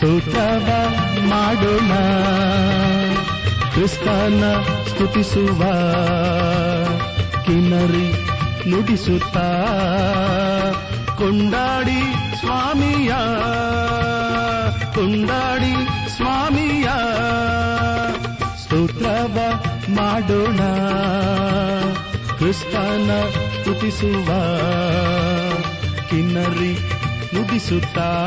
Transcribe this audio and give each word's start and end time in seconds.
ಸ್ತೋತ್ರವ 0.00 0.68
ಮಾಡೋಣ. 1.28 1.92
ಕ್ರಿಸ್ತನ 3.74 4.62
ಸ್ತುತಿಸುವ 4.88 5.58
ಕಿನರಿ 7.44 8.12
ನುಡಿಸುತ್ತ. 8.70 9.36
ಕೊಂಡಾಡಿ 11.10 12.14
ಸ್ವಾಮಿಯ. 12.40 13.12
ಕೊಂಡಾಡಿ 14.94 15.72
ಸ್ವಾಮಿಯ. 16.16 16.88
ಸ್ತೋತ್ರವ 18.62 19.38
ಮಾಡೋಣ. 19.88 20.60
ಕ್ರಿಸ್ತನ 22.36 23.10
ಸ್ತುತಿಸುವ 23.60 24.26
ಕಿನ್ನರಿ 26.10 26.78
ನುಡಿಸುತ್ತಾ. 27.34 28.26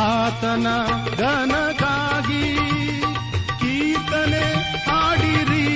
ಆತನ 0.00 0.66
ಘನಕ್ಕಾಗಿ 1.16 2.56
ಕೀರ್ತನೆ 3.60 4.44
ಹಾಡಿರಿ. 4.88 5.66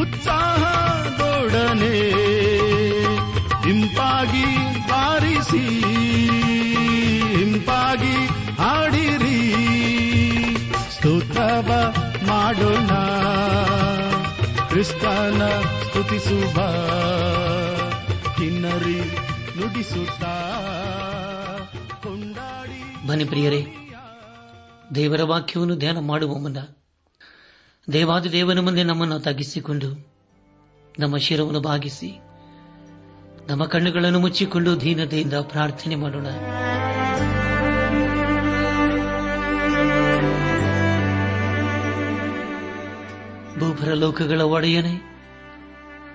ಉತ್ಸಾಹದೊಡನೆ 0.00 0.62
ಹಿಂಪಾಗಿ 3.64 4.46
ಬಾರಿಸಿ 4.88 5.64
ಹಿಂಪಾಗಿ 7.36 8.16
ಹಾಡಿರಿ. 8.62 9.40
ಸ್ತುತವ 10.90 11.94
ಮಾಡೋಣ. 12.26 12.90
ಕ್ರಿಸ್ತನ 14.68 15.42
ಸ್ತುತಿಸುವ 15.88 16.54
ಕಿನ್ನರಿ 18.36 19.00
ನುಡಿಸುತ್ತಾ 19.58 20.71
ಬನ್ನಿ 23.12 23.24
ಪ್ರಿಯರೇ, 23.24 23.66
ದೇವರ 24.94 25.22
ವಾಕ್ಯವನ್ನು 25.22 25.76
ಧ್ಯಾನ 25.76 25.98
ಮಾಡುವ 25.98 26.38
ಮುನ್ನ 26.38 26.56
ದೇವಾದ 27.92 28.26
ದೇವನ 28.26 28.60
ಮುಂದೆ 28.60 28.82
ನಮ್ಮನ್ನು 28.82 29.20
ತಗ್ಗಿಸಿಕೊಂಡು 29.20 30.12
ನಮ್ಮ 30.98 31.16
ಶಿರವನ್ನು 31.16 31.60
ಭಾಗಿಸಿ 31.60 32.18
ನಮ್ಮ 33.48 33.64
ಕಣ್ಣುಗಳನ್ನು 33.64 34.20
ಮುಚ್ಚಿಕೊಂಡು 34.20 34.80
ದೀನತೆಯಿಂದ 34.80 35.32
ಪ್ರಾರ್ಥನೆ 35.32 35.94
ಮಾಡೋಣ. 35.94 36.26
ಭೂಪರ 43.58 43.92
ಲೋಕಗಳ 43.92 44.40
ಒಡೆಯನೆ, 44.40 45.20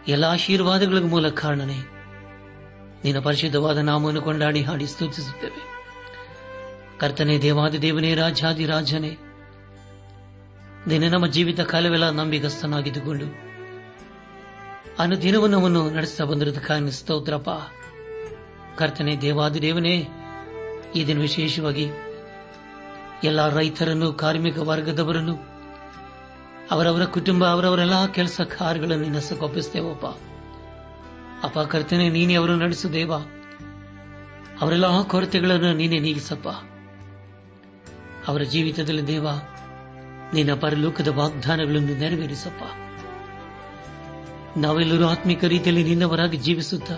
ಎಲ್ಲ 0.07 0.25
ಆಶೀರ್ವಾದಗಳಿಗೂ 0.25 1.07
ಮೂಲ 1.07 1.29
ಕಾರಣನೇ, 1.29 1.79
ನಿನ್ನ 3.03 3.19
ಪರಿಶುದ್ಧವಾದ 3.19 3.77
ನಾಮವನ್ನು 3.77 4.21
ಕೊಂಡಾಡಿ 4.21 4.63
ಹಾಡಿ 4.63 4.87
ಸ್ತುತಿಸುತ್ತೇವೆ. 4.87 5.76
ಕರ್ತನೆ 6.99 7.37
ದೇವಾದಿ 7.37 7.81
ದೇವನೇ, 7.81 8.15
ರಾಜಾದಿ 8.15 8.65
ರಾಜನೇ 8.65 9.17
ದಿನ 10.89 11.13
ನಮ್ಮ 11.13 11.27
ಜೀವಿತ 11.27 11.59
ಕಾಲವೆಲ್ಲ 11.59 12.09
ನಂಬಿಗಸ್ತನಾಗಿದ್ದುಕೊಂಡು 12.09 13.25
ಅನುದಿನವನ್ನು 14.99 15.57
ನಮ್ಮನ್ನು 15.57 15.89
ನಡೆಸ್ತಾ 15.89 16.23
ಬಂದಿರೋದಕ್ಕಾಗಿ 16.23 16.91
ಸ್ತೋತ್ರಪ್ಪ. 16.91 17.49
ಕರ್ತನೆ 18.77 19.17
ದೇವಾದಿ 19.17 19.61
ದೇವನೇ, 19.61 20.07
ಈ 20.95 21.07
ದಿನ 21.07 21.19
ವಿಶೇಷವಾಗಿ 21.19 21.89
ಎಲ್ಲ 23.23 23.49
ರೈತರನ್ನು, 23.49 24.13
ಕಾರ್ಮಿಕ 24.13 24.57
ವರ್ಗದವರನ್ನು, 24.57 25.35
ಅವರವರ 26.71 27.05
ಕುಟುಂಬ, 27.05 27.45
ಅವರವರೆಲ್ಲ 27.45 28.05
ಕೆಲಸ 28.05 28.41
ಕಾರ್ಯಗಳನ್ನು 28.41 29.03
ನಿನ್ನ 29.03 29.43
ಒಪ್ಪಿಸ್ತೇವಪ್ಪ. 29.43 30.05
ಅಪ್ಪ 31.43 31.59
ಕರ್ತನೆ, 31.59 32.09
ನೀನೇ 32.09 32.33
ಅವರು 32.33 32.55
ನಡೆಸು 32.55 32.93
ದೇವ. 32.93 33.13
ಅವರೆಲ್ಲ 34.61 35.01
ಕೊರತೆಗಳನ್ನು 35.01 35.73
ನೀನೇ 35.73 35.99
ನೀಗಿಸಪ್ಪ. 35.99 36.47
ಅವರ 38.27 38.41
ಜೀವಿತದಲ್ಲಿ 38.41 39.07
ದೇವ, 39.07 39.27
ನಿನ್ನ 40.33 40.53
ಪರಲೋಕದ 40.53 41.07
ವಾಗ್ದಾನಗಳನ್ನು 41.07 41.97
ನೆರವೇರಿಸಪ್ಪ. 41.97 42.63
ನಾವೆಲ್ಲರೂ 44.57 45.07
ಆತ್ಮಿಕ 45.07 45.43
ರೀತಿಯಲ್ಲಿ 45.43 45.83
ನಿನ್ನವರಾಗಿ 45.83 46.37
ಜೀವಿಸುತ್ತ 46.37 46.91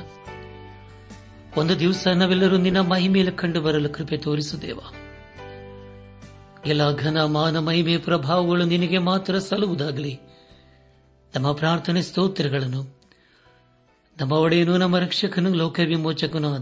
ಒಂದು 1.57 1.79
ದಿವಸ 1.79 2.07
ನಾವೆಲ್ಲರೂ 2.07 2.57
ನಿನ್ನ 2.57 2.79
ಮಹಿಮೆಯಲ್ಲಿ 2.79 3.35
ಕಂಡು 3.35 3.61
ಬರಲು 3.61 3.89
ಕೃಪೆ 3.89 4.17
ತೋರಿಸು 4.17 4.61
ದೇವ. 4.61 4.79
ಎಲ್ಲ 6.65 6.95
ಘನ 6.95 7.23
ಮಾನ 7.23 7.59
ಮಹಿಮೆ 7.59 7.97
ಪ್ರಭಾವಗಳು 7.97 8.65
ನಿನಗೆ 8.65 8.97
ಮಾತ್ರ 8.97 9.39
ಸಲ್ಲುವುದಾಗಲಿ. 9.39 10.19
ನಮ್ಮ 11.35 11.51
ಪ್ರಾರ್ಥನೆ 11.51 12.01
ಸ್ತೋತ್ರಗಳನ್ನು, 12.01 12.99
ನಮ್ಮ 14.21 14.31
ಒಡೆಯನು 14.31 14.77
ನಮ್ಮ 14.77 14.99
ರಕ್ಷಕನು 14.99 15.53
ಲೋಕ 15.53 15.79
ವಿಮೋಚಕನೂ 15.85 16.53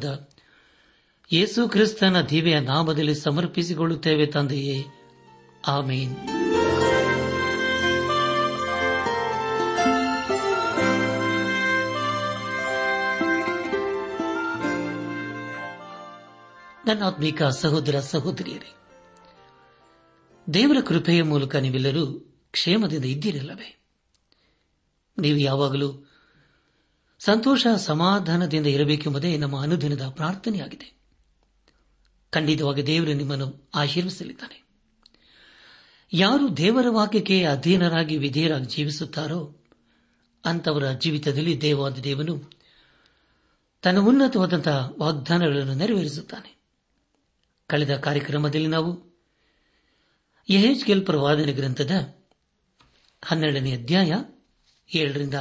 ಯೇಸು 1.33 1.69
ಕ್ರಿಸ್ತನ 1.69 2.21
ದಿವ್ಯ 2.21 2.59
ನಾಮದಲ್ಲಿ 2.59 3.15
ಸಮರ್ಪಿಸಿಕೊಳ್ಳುತ್ತೇವೆ 3.15 4.25
ತಂದೆಯೇ. 4.25 4.85
ಆಮೇನ್. 5.67 6.15
ನನ್ನ 16.87 17.03
ಆತ್ಮಿಕ 17.03 17.43
ಸಹೋದರ 17.43 17.99
ಸಹೋದರಿಯರೇ, 17.99 18.75
ದೇವರ 20.53 20.77
ಕೃಪೆಯ 20.85 21.23
ಮೂಲಕ 21.23 21.55
ನೀವೆಲ್ಲರೂ 21.55 22.35
ಕ್ಷೇಮದಿಂದ 22.51 23.05
ಇದ್ದೀರಲ್ಲವೇ? 23.05 23.85
ನೀವು 25.17 25.37
ಯಾವಾಗಲೂ 25.37 26.11
ಸಂತೋಷ 27.19 27.67
ಸಮಾಧಾನದಿಂದ 27.67 28.67
ಇರಬೇಕೆಂಬುದೇ 28.67 29.37
ನಮ್ಮ 29.37 29.61
ಅನುದಿನದ 29.61 30.07
ಪ್ರಾರ್ಥನೆಯಾಗಿದೆ. 30.09 30.96
ಖಂಡಿತವಾಗಿ 32.31 32.87
ದೇವರು 32.87 33.13
ನಿಮ್ಮನ್ನು 33.13 33.69
ಆಶೀರ್ವಿಸಲಿದ್ದಾನೆ 33.75 34.67
ಯಾರು 36.13 36.57
ದೇವರ 36.57 36.85
ವಾಕ್ಯಕ್ಕೆ 36.89 37.45
ಅಧೀನರಾಗಿ 37.45 38.17
ವಿಧೇಯರಾಗಿ 38.17 38.65
ಜೀವಿಸುತ್ತಾರೋ 38.65 39.55
ಅಂತವರ 40.45 40.91
ಜೀವಿತದಲ್ಲಿ 40.91 41.61
ದೇವಾದ 41.61 41.97
ದೇವನು 41.97 42.51
ತನ್ನ 43.81 43.97
ಉನ್ನತವಾದಂತಹ 43.99 44.89
ವಾಗ್ದಾನಗಳನ್ನು 44.99 45.73
ನೆರವೇರಿಸುತ್ತಾನೆ. 45.73 46.57
ಕಳೆದ 47.67 47.97
ಕಾರ್ಯಕ್ರಮದಲ್ಲಿ 47.97 48.67
ನಾವು 48.67 49.21
ಯಹೇಜ್ಗೆಲ್ 50.49 51.05
ಪ್ರವಾದನೆ 51.05 51.53
ಗ್ರಂಥದ 51.53 52.15
ಹನ್ನೆರಡನೇ 53.25 53.73
ಅಧ್ಯಾಯ 53.73 54.15
ಏಳರಿಂದ 54.95 55.33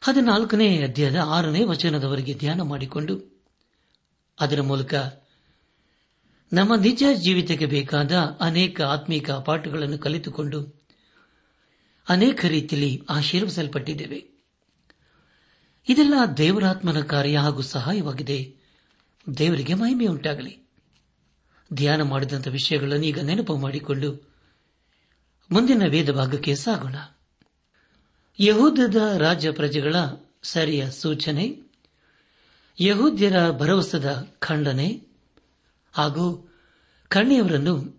ಹದಿನಾಲ್ಕನೇ 0.00 0.82
ಅಧ್ಯಾಯದ 0.82 1.16
ಆರನೇ 1.16 1.64
ವಚನದವರೆಗೆ 1.64 2.34
ಧ್ಯಾನ 2.34 2.60
ಮಾಡಿಕೊಂಡು 2.60 3.44
ಅದರ 4.40 4.62
ಮೂಲಕ 4.62 4.94
ನಮ್ಮ 6.52 6.74
ನಿಜ 6.74 7.04
ಜೀವಿತಕ್ಕೆ 7.14 7.66
ಬೇಕಾದ 7.66 8.12
ಅನೇಕ 8.40 8.80
ಆತ್ಮೀಕ 8.80 9.30
ಪಾಠಗಳನ್ನು 9.30 9.98
ಕಲಿತುಕೊಂಡು 9.98 10.82
ಅನೇಕ 12.08 12.44
ರೀತಿಯಲ್ಲಿ 12.44 13.02
ಆಶೀರ್ವಿಸಲ್ಪಟ್ಟಿದ್ದೇವೆ. 13.10 14.28
ಇದೆಲ್ಲ 15.88 16.14
ದೇವರಾತ್ಮನ 16.36 17.00
ಕಾರ್ಯ 17.00 17.38
ಹಾಗೂ 17.38 17.62
ಸಹಾಯವಾಗಿದೆ. 17.62 18.54
ದೇವರಿಗೆ 19.38 19.74
ಮಹಿಮೆಯುಂಟಾಗಲಿ 19.74 20.68
ಧ್ಯಾನ 21.72 22.02
ಮಾಡಿದಂಥ 22.02 22.48
ವಿಷಯಗಳನ್ನು 22.48 23.06
ಈಗ 23.06 23.18
ನೆನಪು 23.18 23.56
ಮಾಡಿಕೊಂಡು 23.56 24.28
ಮುಂದಿನ 25.52 25.82
ವೇದ 25.88 26.10
ಭಾಗಕ್ಕೆ 26.10 26.54
ಸಾಗೋಣ. 26.54 26.96
ಯಹೂದದ 28.40 29.14
ರಾಜ್ಯ 29.18 29.50
ಪ್ರಜೆಗಳ 29.50 29.94
ಸರಿಯ 30.42 30.90
ಸೂಚನೆ, 30.90 31.58
ಯಹೂದ್ಯರ 32.80 33.50
ಭರವಸದ 33.50 34.28
ಖಂಡನೆ 34.38 35.07
ಹಾಗೂ 35.98 36.54
ಕಣ್ಣಿಯವರನ್ನು 37.08 37.98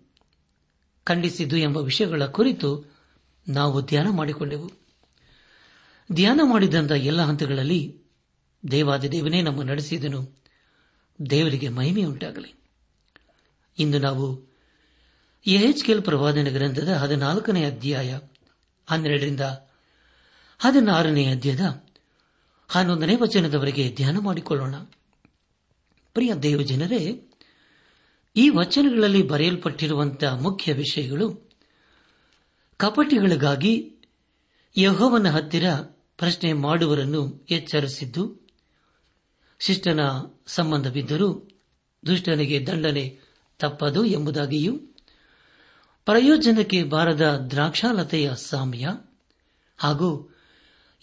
ಖಂಡಿಸಿದ್ದು 1.04 1.56
ಎಂಬ 1.56 1.76
ವಿಷಯಗಳ 1.76 2.26
ಕುರಿತು 2.26 2.96
ನಾವು 3.48 3.82
ಧ್ಯಾನ 3.82 4.08
ಮಾಡಿಕೊಂಡೆವು. 4.10 4.70
ಧ್ಯಾನ 6.12 6.40
ಮಾಡಿದಂಥ 6.44 6.90
ಎಲ್ಲ 6.90 7.22
ಹಂತಗಳಲ್ಲಿ 7.22 8.00
ದೇವಾದಿದೇವನೇ 8.70 9.42
ನಮ್ಮ 9.42 9.62
ನಡೆಸಿದನು. 9.62 10.42
ದೇವರಿಗೆ 11.30 11.68
ಮಹಿಮೆಯುಂಟಾಗಲಿ 11.68 12.54
ಇಂದು 13.78 13.98
ನಾವು 13.98 14.54
ಎಚ್ಕೆಲ್ 15.46 16.02
ಪ್ರವಾದನ 16.02 16.48
ಗ್ರಂಥದ 16.52 16.88
ಹದಿನಾಲ್ಕನೇ 16.88 17.64
ಅಧ್ಯಾಯ 17.64 18.18
ಹನ್ನೆರಡರಿಂದ 18.90 19.40
ಹದಿನಾರನೇ 20.58 21.26
ಅಧ್ಯಾಯದ 21.26 21.84
ಹನ್ನೊಂದನೇ 22.68 23.16
ವಚನದವರೆಗೆ 23.16 23.92
ಧ್ಯಾನ 23.96 24.18
ಮಾಡಿಕೊಳ್ಳೋಣ. 24.18 24.74
ಪ್ರಿಯ 26.14 26.34
ದೇವ 26.34 26.62
ಜನರೇ 26.62 27.29
ಈ 28.36 28.48
ವಚನಗಳಲ್ಲಿ 28.48 29.22
ಬರೆಯಲ್ಪಟ್ಟಿರುವಂತಹ 29.22 30.40
ಮುಖ್ಯ 30.40 30.72
ವಿಷಯಗಳು 30.72 31.50
ಕಪಟಿಗಳಿಗಾಗಿ 32.76 33.94
ಯಹೋವನ 34.76 35.30
ಹತ್ತಿರ 35.30 35.70
ಪ್ರಶ್ನೆ 36.16 36.52
ಮಾಡುವರನ್ನು 36.52 37.46
ಎಚ್ಚರಿಸಿದ್ದು, 37.50 38.40
ಶಿಷ್ಟನ 39.58 40.00
ಸಂಬಂಧವಿದ್ದರೂ 40.46 41.48
ದುಷ್ಟನಿಗೆ 42.06 42.66
ದಂಡನೆ 42.66 43.18
ತಪ್ಪದು 43.58 44.04
ಎಂಬುದಾಗಿಯೂ, 44.04 44.78
ಪ್ರಯೋಜನಕ್ಕೆ 46.04 46.82
ಬಾರದ 46.82 47.36
ದ್ರಾಕ್ಷಾಲತೆಯ 47.50 48.32
ಸಾಮ್ಯ 48.36 48.88
ಹಾಗೂ 49.76 50.36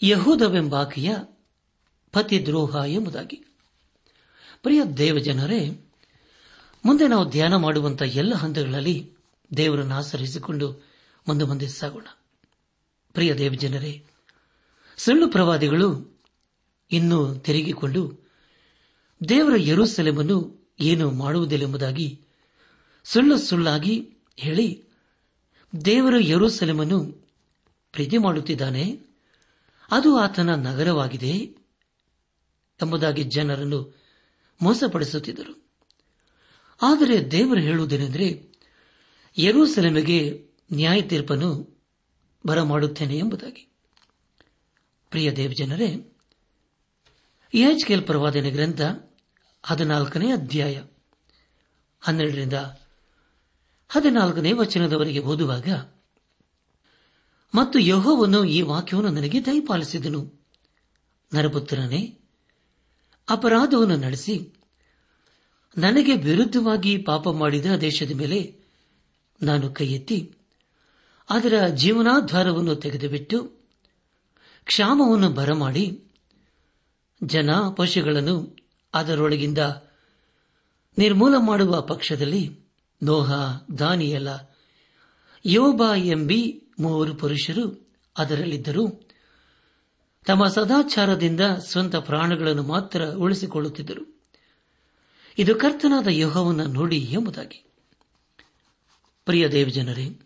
ಯಹೂದವೆಂಬಾಕೆಯ 0.02 1.16
ಪತಿದ್ರೋಹ 2.12 2.76
ಎಂಬುದಾಗಿ. 2.86 3.44
ಪ್ರಿಯ 4.62 4.84
ದೇವಜನರೇ 4.84 5.84
ಮುಂದೆ 6.84 7.08
ನಾವು 7.08 7.30
ಧ್ಯಾನ 7.30 7.56
ಮಾಡುವಂತಹ 7.56 8.16
ಎಲ್ಲ 8.16 8.34
ಹಂತಗಳಲ್ಲಿ 8.34 9.12
ದೇವರನ್ನು 9.56 9.94
ಆಚರಿಸಿಕೊಂಡು 9.94 10.72
ಮುಂದೆ 11.28 11.44
ಮುಂದೆ 11.44 11.68
ಸಾಗೋಣ. 11.68 12.06
ಪ್ರಿಯ 13.12 13.34
ದೇವಜನರೇ 13.34 14.04
ಸುಳ್ಳು 14.96 15.28
ಪ್ರವಾದಿಗಳು 15.28 16.20
ಇನ್ನೂ 16.90 17.34
ತಿರುಗಿಕೊಂಡು 17.34 18.28
ದೇವರ 19.28 19.52
ಯರುಸಲೆಮನ್ನು 19.56 20.68
ಏನು 20.80 21.10
ಮಾಡುವುದಿಲ್ಲೆಂಬುದಾಗಿ 21.10 22.20
ಸುಳ್ಳು 23.04 23.38
ಸುಳ್ಳಾಗಿ 23.38 24.10
ಹೇಳಿ 24.36 24.84
ದೇವರ 25.84 26.14
ಯರುಸಲೆಮನ್ನು 26.18 27.04
ಪ್ರೀತಿ 27.92 28.18
ಮಾಡುತ್ತಿದ್ದಾನೆ. 28.18 29.00
ಅದು 29.90 30.16
ಆತನ 30.16 30.54
ನಗರವಾಗಿದೆ 30.54 31.30
ಎಂಬುದಾಗಿ 32.82 33.24
ಜನರನ್ನು 33.24 33.98
ಮೋಸಪಡಿಸುತ್ತಿದ್ದರು. 34.62 35.67
ಆದರೆ 36.82 37.30
ದೇವರು 37.30 37.60
ಹೇಳುವುದೇನೆಂದರೆ, 37.60 38.52
ಯರೂಸೆಲೆಮೆಗೆ 39.38 40.48
ನ್ಯಾಯ 40.72 41.02
ತೀರ್ಪನ್ನು 41.02 41.78
ಬರಮಾಡುತ್ತೇನೆ 42.46 43.18
ಎಂಬುದಾಗಿ. 43.18 43.72
ಪ್ರಿಯ 45.10 45.32
ದೇವಜನರೇ 45.32 46.12
ಕೆಲ್ 47.86 48.02
ಪ್ರವಾದನೆ 48.02 48.50
ಗ್ರಂಥ 48.50 48.80
ಹದಿನಾಲ್ಕನೇ 49.66 50.32
ಅಧ್ಯಾಯ, 50.32 50.82
ಹನ್ನೆರಡರಿಂದ 52.00 52.52
ಹದಿನಾಲ್ಕನೇ 53.88 54.52
ವಚನದವರೆಗೆ 54.52 55.18
ಓದುವಾಗ, 55.18 55.68
ಮತ್ತು 57.54 57.78
ಯಹೋವನ್ನು 57.78 58.44
ಈ 58.44 58.62
ವಾಕ್ಯವನ್ನು 58.62 59.10
ನನಗೆ 59.10 59.46
ದಯಪಾಲಿಸಿದನು. 59.46 60.46
ನರಪುತ್ರನೇ, 61.34 62.18
ಅಪರಾಧವನ್ನು 63.28 63.96
ನಡೆಸಿ 63.96 64.57
ನನಗೆ 65.78 66.16
ವಿರುದ್ಧವಾಗಿ 66.16 66.98
ಪಾಪ 66.98 67.28
ಮಾಡಿದ 67.28 67.66
ದೇಶದ 67.66 68.12
ಮೇಲೆ 68.12 68.56
ನಾನು 69.42 69.72
ಕೈ 69.72 69.98
ಅದರ 71.30 71.66
ಜೀವನಾಧಾರವನ್ನು 71.66 72.74
ತೆಗೆದುಬಿಟ್ಟು 72.74 73.52
ಕ್ಷಾಮವನ್ನು 74.64 75.30
ಬರಮಾಡಿ 75.30 76.04
ಜನ 77.24 77.50
ಪಶುಗಳನ್ನು 77.76 78.56
ಅದರೊಳಗಿಂದ 78.94 79.58
ನಿರ್ಮೂಲ 80.98 81.34
ಮಾಡುವ 81.38 81.80
ಪಕ್ಷದಲ್ಲಿ 81.80 82.60
ನೋಹ 83.02 83.32
ದಾನಿಯಲ 83.78 84.28
ಯೋಬ 85.46 85.82
ಎಂಬಿ 85.94 86.62
ಮೂವರು 86.80 87.14
ಪುರುಷರು 87.14 87.88
ಅದರಲ್ಲಿದ್ದರು. 88.18 89.08
ತಮ್ಮ 90.26 90.46
ಸದಾಚಾರದಿಂದ 90.46 91.40
ಸ್ವಂತ 91.40 91.96
ಪ್ರಾಣಗಳನ್ನು 91.96 92.62
ಮಾತ್ರ 92.62 93.04
ಉಳಿಸಿಕೊಳ್ಳುತ್ತಿದ್ದರು. 93.04 94.17
ಇದು 95.38 95.54
ಕರ್ತನಾದ 95.54 96.06
ಯೋಹವನ್ನು 96.06 96.66
ನೋಡಿ 96.66 96.98
ಎಂಬುದಾಗಿ. 96.98 97.64
ಪ್ರಿಯ 99.24 99.48
ದೇವಜನರೇ 99.48 100.20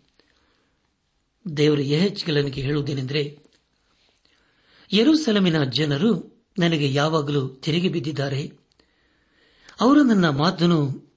ದೇವರ 1.57 1.79
ಯಹೆಚ್ಗಳನಿಗೆ 1.81 2.61
ಹೇಳುವುದೇನೆಂದರೆ, 2.61 3.39
ಯರುಸಲಮಿನ 4.93 5.63
ಜನರು 5.63 6.41
ನನಗೆ 6.59 6.93
ಯಾವಾಗಲೂ 6.93 7.47
ತಿರುಗಿ 7.47 7.89
ಬಿದ್ದಿದ್ದಾರೆ. 7.89 8.51
ಅವರು 9.81 10.03
ನನ್ನ 10.03 10.29
ಮಾತನ್ನು 10.29 11.13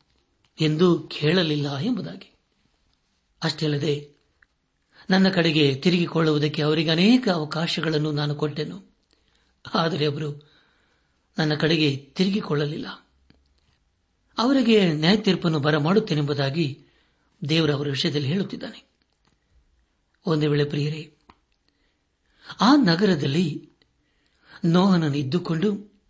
ಎಂದು 0.60 0.98
ಕೇಳಲಿಲ್ಲ 0.98 1.78
ಎಂಬುದಾಗಿ. 1.78 2.34
ಅಷ್ಟೇ 3.42 3.66
ಅಲ್ಲದೆ, 3.66 4.10
ನನ್ನ 5.10 5.28
ಕಡೆಗೆ 5.28 5.74
ತಿರುಗಿಕೊಳ್ಳುವುದಕ್ಕೆ 5.74 6.62
ಅವರಿಗೆ 6.62 6.90
ಅನೇಕ 6.90 7.28
ಅವಕಾಶಗಳನ್ನು 7.28 8.12
ನಾನು 8.12 8.34
ಕೊಟ್ಟೆನು. 8.34 8.96
ಆದರೆ 9.74 10.06
ಅವರು 10.06 10.50
ನನ್ನ 11.38 11.54
ಕಡೆಗೆ 11.54 11.96
ತಿರುಗಿಕೊಳ್ಳಲಿಲ್ಲ. 11.96 13.05
ಅವರಿಗೆ 14.38 14.92
ನ್ಯಾಯ 14.92 15.16
ತೀರ್ಪನ್ನು 15.16 15.60
ಬರಮಾಡುತ್ತೇನೆಂಬುದಾಗಿ 15.60 16.84
ದೇವರ 17.48 17.72
ಅವರ 17.72 17.88
ವಿಷಯದಲ್ಲಿ 17.88 18.28
ಹೇಳುತ್ತಿದ್ದಾನೆ. 18.28 18.88
ಒಂದು 20.26 20.50
ವೇಳೆ 20.50 20.64
ಪ್ರಿಯರೇ, 20.64 21.14
ಆ 22.60 22.76
ನಗರದಲ್ಲಿ 22.76 23.70
ನೋಹನನ್ನು 24.64 25.16
ಇದ್ದುಕೊಂಡು 25.16 26.00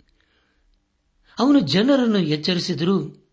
ಅವನು 1.39 1.61
ಜನರನ್ನು 1.61 2.19
ಎಚ್ಚರಿಸಿದರೂ 2.19 3.27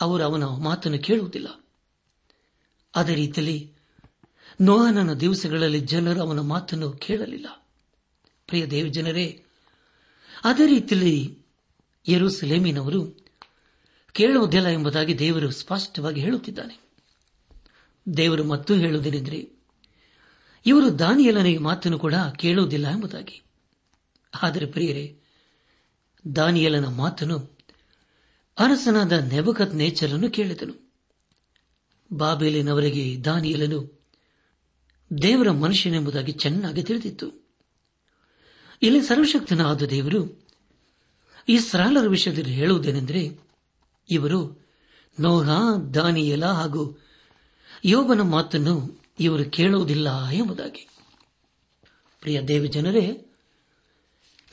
ಅವರು 0.00 0.24
ಅವನ 0.24 0.44
ಮಾತನ್ನು 0.44 0.98
ಕೇಳುವುದಿಲ್ಲ. 0.98 1.64
ಅದೇ 2.94 3.14
ರೀತಿಯಲ್ಲಿ 3.14 3.72
ನೋಹನನ 4.60 5.12
ದಿವಸಗಳಲ್ಲಿ 5.12 5.80
ಜನರು 5.80 6.20
ಅವನ 6.20 6.40
ಮಾತನ್ನು 6.40 6.92
ಕೇಳಲಿಲ್ಲ. 6.92 7.66
ಪ್ರಿಯ 8.46 8.66
ದೇವ 8.66 8.86
ಜನರೇ 8.86 9.44
ಅದೇ 10.44 10.66
ರೀತಿಯಲ್ಲಿ 10.66 11.38
ಯರುಸಲೇಮಿನವರು 12.08 13.21
ಕೇಳುವುದಿಲ್ಲ 14.12 14.68
ಎಂಬುದಾಗಿ 14.68 15.18
ದೇವರು 15.18 15.50
ಸ್ಪಷ್ಟವಾಗಿ 15.50 16.20
ಹೇಳುತ್ತಿದ್ದಾನೆ. 16.20 16.80
ದೇವರು 18.16 18.44
ಮತ್ತೂ 18.44 18.74
ಹೇಳುವುದೇನೆಂದರೆ, 18.74 19.48
ಇವರು 20.66 20.98
ದಾನಿಯಲನಿಗೆ 20.98 21.58
ಮಾತನ್ನು 21.58 21.98
ಕೂಡ 21.98 22.14
ಕೇಳುವುದಿಲ್ಲ 22.38 22.90
ಎಂಬುದಾಗಿ. 22.90 23.42
ಆದರೆ 24.42 24.66
ಪ್ರಿಯರೇ, 24.66 25.18
ದಾನಿಯಲನ 26.36 26.86
ಮಾತನ್ನು 26.86 27.58
ಅರಸನಾದ 28.58 29.12
ನೆಬಕತ್ 29.12 29.74
ನೇಚರನ್ನು 29.74 30.30
ಕೇಳಿದನು. 30.30 30.92
ಬಾಬೇಲಿನವರಿಗೆ 32.12 33.24
ದಾನಿಯಲನು 33.24 34.02
ದೇವರ 35.22 35.50
ಮನುಷ್ಯನೆಂಬುದಾಗಿ 35.50 36.32
ಚೆನ್ನಾಗಿ 36.32 36.82
ತಿಳಿದಿತ್ತು. 36.82 37.48
ಇಲ್ಲಿ 38.82 39.00
ಸರ್ವಶಕ್ತನಾದ 39.00 39.82
ದೇವರು 39.82 40.48
ಈ 41.48 41.58
ಸರಳರ 41.58 42.08
ವಿಷಯದಲ್ಲಿ 42.08 42.52
ಹೇಳುವುದೇನೆಂದರೆ 42.52 43.51
ಇವರು 44.10 44.66
ನೋಹ 45.20 45.76
ದಾನಿಯಲ 45.94 46.46
ಹಾಗೂ 46.46 46.98
ಯೋಬನ 47.84 48.20
ಮಾತನ್ನು 48.20 49.04
ಇವರು 49.20 49.50
ಕೇಳುವುದಿಲ್ಲ 49.50 50.28
ಎಂಬುದಾಗಿ. 50.28 50.88
ಪ್ರಿಯ 52.20 52.40
ದೇವ 52.40 52.64
ಜನರೇ 52.64 53.26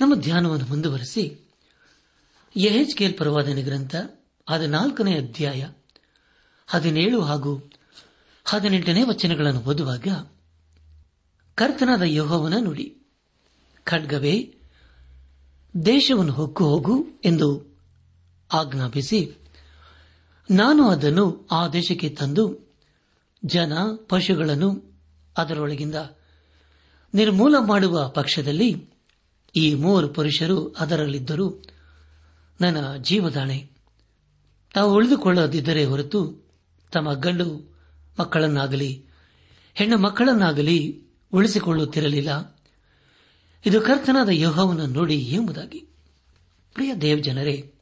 ನಮ್ಮ 0.01 0.15
ಧ್ಯಾನವನ್ನು 0.15 0.65
ಮುಂದುವರೆಸಿ 0.65 1.50
ಯಹೆಚ್ 2.58 2.98
ಕೆಲ್ 2.98 3.18
ಪರವಾದನೆ 3.18 3.62
ಗ್ರಂಥ 3.62 3.96
ಆದ 4.50 4.62
ನಾಲ್ಕನೇ 4.62 5.18
ಅಧ್ಯಾಯ 5.18 5.68
ಹದಿನೇಳು 6.68 7.22
ಹಾಗೂ 7.22 7.72
ಹದಿನೆಂಟನೇ 8.46 9.03
ವಚನಗಳನ್ನು 9.03 9.60
ಓದುವಾಗ 9.60 10.08
ಕರ್ತನಾದ 11.56 12.01
ಯೋಹವನ 12.01 12.53
ನುಡಿ, 12.58 12.98
ಖಡ್ಗವೇ, 13.84 14.56
ದೇಶವನ್ನು 15.86 16.34
ಹೊಕ್ಕು 16.34 16.65
ಹೋಗು 16.65 17.08
ಎಂದು 17.25 17.68
ಆಜ್ಞಾಪಿಸಿ, 18.53 19.38
ನಾನು 20.51 20.89
ಅದನ್ನು 20.89 21.48
ಆ 21.51 21.68
ದೇಶಕ್ಕೆ 21.68 22.10
ತಂದು 22.10 22.75
ಜನ, 23.46 23.74
ಪಶುಗಳನ್ನು 24.10 24.98
ಅದರೊಳಗಿಂದ 25.38 25.96
ನಿರ್ಮೂಲ 27.13 27.56
ಮಾಡುವ 27.60 28.10
ಪಕ್ಷದಲ್ಲಿ 28.10 28.89
ಈ 29.56 29.74
ಮೂವರು 29.74 30.08
ಪುರುಷರು 30.08 30.68
ಅದರಲ್ಲಿದ್ದರು 30.68 31.63
ನನ್ನ 32.62 32.96
ಜೀವದಾಣೆ. 32.98 33.72
ತಾವು 34.74 34.94
ಉಳಿದುಕೊಳ್ಳದಿದ್ದರೆ 34.94 35.86
ಹೊರತು 35.86 36.50
ತಮ್ಮ 36.91 37.13
ಗಂಡು 37.13 37.77
ಮಕ್ಕಳನ್ನಾಗಲಿ, 38.20 39.06
ಹೆಣ್ಣು 39.74 39.98
ಮಕ್ಕಳನ್ನಾಗಲಿ 39.98 41.03
ಉಳಿಸಿಕೊಳ್ಳುತ್ತಿರಲಿಲ್ಲ. 41.34 42.60
ಇದು 43.65 43.82
ಕರ್ತನಾದ 43.82 44.29
ಯೋಹವನ್ನು 44.29 44.86
ನೋಡಿ 44.86 45.15
ಎಂಬುದಾಗಿ. 45.15 45.79
ಪ್ರಿಯ 46.74 46.96
ದೇವ್ 46.96 47.24
ಜನರೇ 47.24 47.74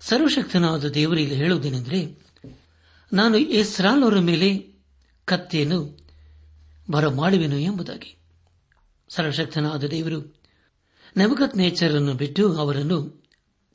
ಸರ್ವಶಕ್ತನಾದ 0.00 0.84
ದೇವರಿಗೆ 0.84 1.34
ಹೇಳುವುದೇನೆಂದರೆ, 1.34 2.22
ನಾನು 3.12 3.36
ಇಸ್ರಾಲ್ 3.36 4.02
ಅವರ 4.02 4.18
ಮೇಲೆ 4.18 4.74
ಕತ್ತೆಯನ್ನು 5.24 5.98
ಬರಮಾಡುವೆನು 6.90 7.58
ಎಂಬುದಾಗಿ. 7.58 8.16
ಸರ್ವಶಕ್ತನಾದ 9.08 9.84
ದೇವರು 9.84 10.40
ನೆಮಗತ್ 11.16 11.56
ನೇಚರನ್ನು 11.56 12.14
ಬಿಟ್ಟು 12.14 12.58
ಅವರನ್ನು 12.58 13.24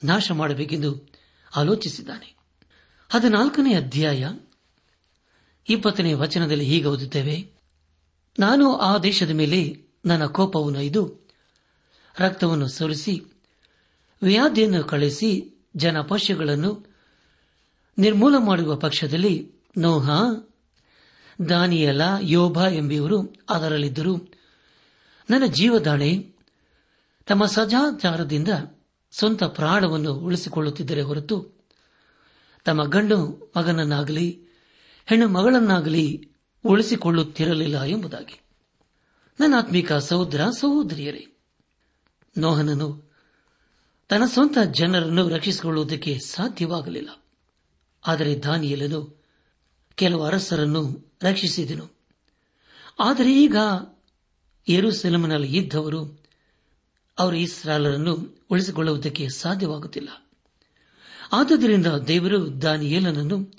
ನಾಶ 0.03 0.31
ಮಾಡಬೇಕೆಂದು 0.31 1.09
ಆಲೋಚಿಸಿದ್ದಾನೆ. 1.55 2.35
ಹದಿನಾಲ್ಕನೇ 3.09 3.73
ಅಧ್ಯಾಯ 3.73 4.29
ಇಪ್ಪತ್ತನೇ 5.69 6.13
ವಚನದಲ್ಲಿ 6.13 6.65
ಹೀಗೆ 6.65 6.85
ಓದುತ್ತೇವೆ, 6.85 7.53
ನಾನು 8.39 8.75
ಆ 8.75 8.97
ದೇಶದ 8.97 9.29
ಮೇಲೆ 9.29 9.89
ನನ್ನ 10.05 10.25
ಕೋಪವನ್ನು 10.25 10.81
ಇದು 10.81 11.29
ರಕ್ತವನ್ನು 12.19 12.67
ಸುರಿಸಿ 12.67 13.21
ವ್ಯಾಧಿಯನ್ನು 14.23 14.83
ಕಳಿಸಿ 14.83 15.58
ಜನ 15.79 16.01
ಪಶುಗಳನ್ನು 16.01 16.85
ನಿರ್ಮೂಲ 17.97 18.35
ಮಾಡುವ 18.37 18.75
ಪಕ್ಷದಲ್ಲಿ 18.75 19.51
ನೋಹ, 19.77 20.09
ದಾನಿಯಲ, 21.49 22.01
ಯೋಭ 22.21 22.57
ಎಂಬಿವರು 22.71 23.35
ಅದರಲ್ಲಿದ್ದರು. 23.49 24.33
ನನ್ನ 25.29 25.45
ಜೀವದಾಣೆ 25.45 26.35
ತಮ್ಮ 27.25 27.45
ಸಜಾಚಾರದಿಂದ 27.45 28.47
ಸ್ವಂತ 29.11 29.43
ಪ್ರಾಣವನ್ನು 29.43 30.13
ಉಳಿಸಿಕೊಳ್ಳುತ್ತಿದ್ದರೆ 30.13 31.01
ಹೊರತು 31.01 31.65
ತಮ್ಮ 32.65 32.83
ಗಂಡು 32.83 33.51
ಮಗನನ್ನಾಗಲಿ, 33.57 34.47
ಹೆಣ್ಣು 35.05 35.27
ಮಗಳನ್ನಾಗಲಿ 35.29 36.31
ಉಳಿಸಿಕೊಳ್ಳುತ್ತಿರಲಿಲ್ಲ 36.65 37.83
ಎಂಬುದಾಗಿ. 37.83 38.41
ನನ್ನ 39.39 39.53
ಆತ್ಮಿಕ 39.57 39.93
ಸಹೋದರ 39.93 40.45
ಸಹೋದರಿಯರೇ, 40.59 41.27
ನೋಹನನು 42.37 43.08
ತನ್ನ 44.09 44.25
ಸ್ವಂತ 44.25 44.57
ಜನರನ್ನು 44.71 45.29
ರಕ್ಷಿಸಿಕೊಳ್ಳುವುದಕ್ಕೆ 45.29 46.19
ಸಾಧ್ಯವಾಗಲಿಲ್ಲ. 46.19 47.23
ಆದರೆ 48.07 48.39
ದಾನಿಯಲನು 48.43 49.23
ಕೆಲವು 49.95 50.23
ಅರಸರನ್ನು 50.23 51.13
ರಕ್ಷಿಸಿದನು. 51.23 51.97
ಆದರೆ 52.99 53.43
ಈಗ 53.43 53.55
ಯರುಸೆಲಮನಲ್ಲಿ 54.69 55.57
ಇದ್ದವರು 55.57 56.25
ಅವರು 57.19 57.35
ಇಸ್ರಾಲರನ್ನು 57.35 58.39
ಉಳಿಸಿಕೊಳ್ಳುವುದಕ್ಕೆ 58.51 59.29
ಸಾಧ್ಯವಾಗುತ್ತಿಲ್ಲ. 59.29 60.31
ಆದುದರಿಂದ 61.33 61.87
ದೇವರು 61.87 62.61
ದಾನಿಯೇಲನನ್ನು 62.61 63.53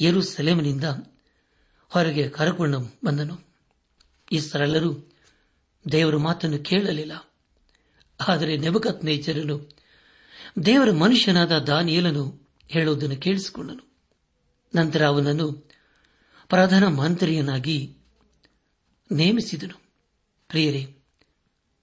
ಯರುಸೆಲೆಮನಿಂದ 0.00 0.84
ಹೊರಗೆ 1.88 2.28
ಕರಕೊಂಡು 2.28 2.80
ಬಂದನು. 3.04 3.46
ಇಸ್ರಾಲರು 4.32 5.12
ದೇವರ 5.92 6.16
ಮಾತನ್ನು 6.16 6.58
ಕೇಳಲಿಲ್ಲ. 6.58 7.30
ಆದರೆ 8.28 8.56
ನೆಬಕತ್ 8.56 9.04
ನೇಚರನು 9.04 9.75
ದೇವರ 10.64 10.90
ಮನುಷ್ಯನಾದ 10.90 11.52
ದಾನಿಯಲನು 11.52 12.48
ಹೇಳುವುದನ್ನು 12.68 13.16
ಕೇಳಿಸಿಕೊಂಡನು. 13.16 13.92
ನಂತರ 14.74 15.06
ಅವನನ್ನು 15.06 15.52
ಪ್ರಧಾನ 16.48 16.86
ಮಂತ್ರಿಯನ್ನಾಗಿ 16.86 17.96
ನೇಮಿಸಿದನು. 19.12 19.80
ಪ್ರಿಯರೇ 20.48 20.94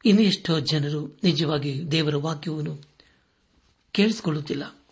ಇನ್ನು 0.06 0.22
ಎಷ್ಟೋ 0.22 0.60
ಜನರು 0.60 1.20
ನಿಜವಾಗಿ 1.24 1.92
ದೇವರ 1.92 2.16
ವಾಕ್ಯವನ್ನು 2.16 2.82
ಕೇಳಿಸಿಕೊಳ್ಳುತ್ತಿಲ್ಲ. 3.92 4.86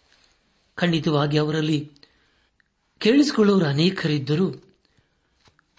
ಖಂಡಿತವಾಗಿ 0.76 1.38
ಅವರಲ್ಲಿ 1.38 1.92
ಕೇಳಿಸಿಕೊಳ್ಳುವರು 2.98 3.66
ಅನೇಕರಿದ್ದರೂ 3.66 4.52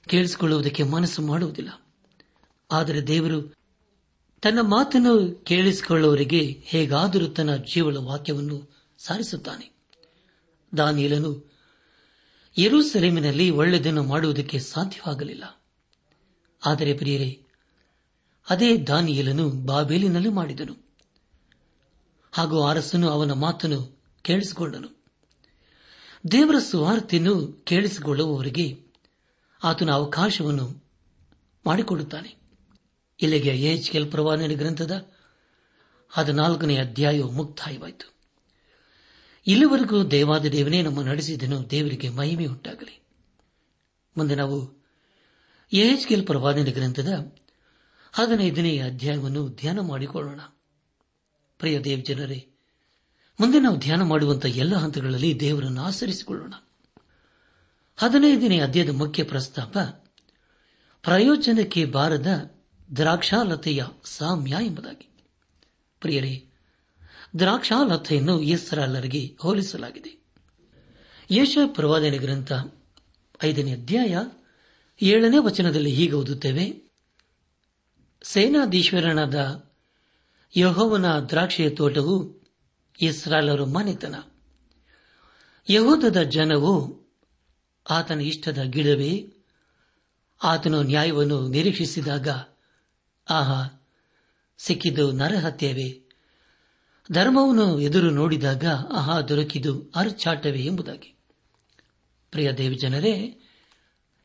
ಕೇಳಿಸಿಕೊಳ್ಳುವುದಕ್ಕೆ 0.08 0.82
ಮನಸ್ಸು 0.82 1.22
ಮಾಡುವುದಿಲ್ಲ. 1.22 1.86
ಆದರೆ 2.72 3.06
ದೇವರು 3.06 3.61
ತನ್ನ 4.42 4.58
ಮಾತನ್ನು 4.60 5.44
ಕೇಳಿಸಿಕೊಳ್ಳುವವರಿಗೆ 5.44 6.62
ಹೇಗಾದರೂ 6.64 7.26
ತನ್ನ 7.26 7.56
ಜೀವನ 7.56 7.96
ವಾಕ್ಯವನ್ನು 7.96 8.76
ಸಾರಿಸುತ್ತಾನೆ. 8.98 9.70
ದಾನಿಯಲನು, 10.76 11.52
ಯರೂಸಲೇಮಿನಲ್ಲಿ 12.58 13.50
ಒಳ್ಳೆಯದನ್ನು 13.50 14.02
ಮಾಡುವುದಕ್ಕೆ 14.02 14.58
ಸಾಧ್ಯವಾಗಲಿಲ್ಲ. 14.58 15.62
ಆದರೆ 16.66 16.94
ಪ್ರಿಯರೇ, 16.94 17.44
ಅದೇ 18.50 18.78
ದಾನಿಯಲನು 18.78 19.50
ಬಾಬೇಲಿನಲ್ಲಿ 19.50 20.28
ಮಾಡಿದನು. 20.28 20.88
ಹಾಗೂ 22.32 22.62
ಅರಸನು 22.62 23.08
ಅವನ 23.08 23.32
ಮಾತನ್ನು 23.32 24.02
ಕೇಳಿಸಿಕೊಂಡನು. 24.22 25.04
ದೇವರ 26.30 26.58
ಸುವಾರ್ತೆಯನ್ನು 26.58 27.62
ಕೇಳಿಸಿಕೊಳ್ಳುವವರಿಗೆ 27.64 28.86
ಆತನ 29.64 29.90
ಅವಕಾಶವನ್ನು 29.90 30.84
ಮಾಡಿಕೊಡುತ್ತಾನೆ. 31.66 32.41
ಇಲ್ಲಿಗೆ 33.22 33.50
ಎಚ್ 33.50 33.90
ಕೆಲ್ 33.90 34.10
ಪ್ರವಾದನೆ 34.10 34.54
ಗ್ರಂಥದ 34.54 35.10
ಹದಿನಾಲ್ಕನೇ 36.08 36.76
ಅಧ್ಯಾಯವು 36.76 37.30
ಮುಕ್ತಾಯವಾಯಿತು. 37.30 38.14
ಇಲ್ಲಿವರೆಗೂ 39.46 40.04
ದೇವಾದ 40.04 40.46
ದೇವನೇ 40.46 40.82
ನಮ್ಮ 40.82 41.02
ನಡೆಸಿದನು 41.02 41.70
ದೇವರಿಗೆ 41.70 42.08
ಮಹಿಮೆ 42.08 42.46
ಉಂಟಾಗಲಿ. 42.46 43.02
ಮುಂದೆ 44.16 44.34
ನಾವು 44.34 44.84
ಎಚ್ 45.72 46.06
ಕೆಲ್ 46.06 46.26
ಪ್ರವಾದನೆ 46.26 46.70
ಗ್ರಂಥದ 46.70 47.36
ಹದಿನೈದನೇ 48.12 48.78
ಅಧ್ಯಾಯವನ್ನು 48.78 49.48
ಧ್ಯಾನ 49.48 49.80
ಮಾಡಿಕೊಳ್ಳೋಣ. 49.80 50.40
ಪ್ರಿಯ 51.58 51.80
ದೇವ್ 51.80 52.04
ಜನರೇ, 52.04 52.48
ಮುಂದೆ 53.40 53.60
ನಾವು 53.60 53.76
ಧ್ಯಾನ 53.76 54.02
ಮಾಡುವಂತಹ 54.02 54.48
ಎಲ್ಲ 54.48 54.74
ಹಂತಗಳಲ್ಲಿ 54.74 55.40
ದೇವರನ್ನು 55.40 55.82
ಆಚರಿಸಿಕೊಳ್ಳೋಣ. 55.82 56.54
ಹದಿನೈದನೇ 57.96 58.60
ಅಧ್ಯಾಯದ 58.60 58.90
ಮುಖ್ಯ 58.90 59.24
ಪ್ರಸ್ತಾಪ 59.24 59.78
ಪ್ರಯೋಜನಕ್ಕೆ 61.02 61.84
ಬಾರದ 61.84 62.26
ದ್ರಾಕ್ಷಾಲತೆಯ 62.96 63.84
ಸಾಮ್ಯ 64.04 64.56
ಎಂಬುದಾಗಿ. 64.62 65.08
ಪ್ರಿಯರೇ, 66.00 66.44
ದ್ರಾಕ್ಷಾಲತೆಯನ್ನು 67.38 68.38
ಹೆಸರಲ್ಲರಿಗೆ 68.38 69.36
ಹೋಲಿಸಲಾಗಿದೆ. 69.40 70.22
ಯಶ 71.30 71.58
ಪ್ರವಾದನೆ 71.66 72.18
ಗ್ರಂಥ 72.18 72.52
ಐದನೇ 73.44 73.72
ಅಧ್ಯಾಯ 73.72 74.18
ಏಳನೇ 75.02 75.36
ವಚನದಲ್ಲಿ 75.38 75.90
ಹೀಗೆ 75.90 76.12
ಓದುತ್ತೇವೆ, 76.12 76.92
ಸೇನಾಧೀಶ್ವರನಾದ 78.22 79.64
ಯಹೋವನ 80.56 81.18
ದ್ರಾಕ್ಷಿಯ 81.18 81.70
ತೋಟವು 81.70 82.42
ಇಸ್ರಾಲರು 83.00 83.66
ಮನೆತನ. 83.66 84.14
ಯಹೋದದ 85.70 86.22
ಜನವು 86.22 87.02
ಆತನ 87.90 88.20
ಇಷ್ಟದ 88.20 88.58
ಗಿಡವೇ, 88.58 89.32
ಆತನು 90.42 90.82
ನ್ಯಾಯವನ್ನು 90.82 91.48
ನಿರೀಕ್ಷಿಸಿದಾಗ 91.48 92.28
ಆಹಾ, 93.32 93.86
ಸಿಕ್ಕಿದ್ದು 94.58 95.12
ನರಹತ್ಯವೇ? 95.12 96.08
ಧರ್ಮವನ್ನು 97.12 97.80
ಎದುರು 97.80 98.10
ನೋಡಿದಾಗ 98.10 98.64
ಆಹಾ 98.92 99.20
ದೊರಕಿದು 99.20 99.92
ಅರ್ಚಾಟವೇ 99.94 100.60
ಎಂಬುದಾಗಿ. 100.60 101.14
ಪ್ರಿಯ 102.30 102.52
ದೇವಿ 102.52 102.74
ಜನರೇ, 102.74 103.38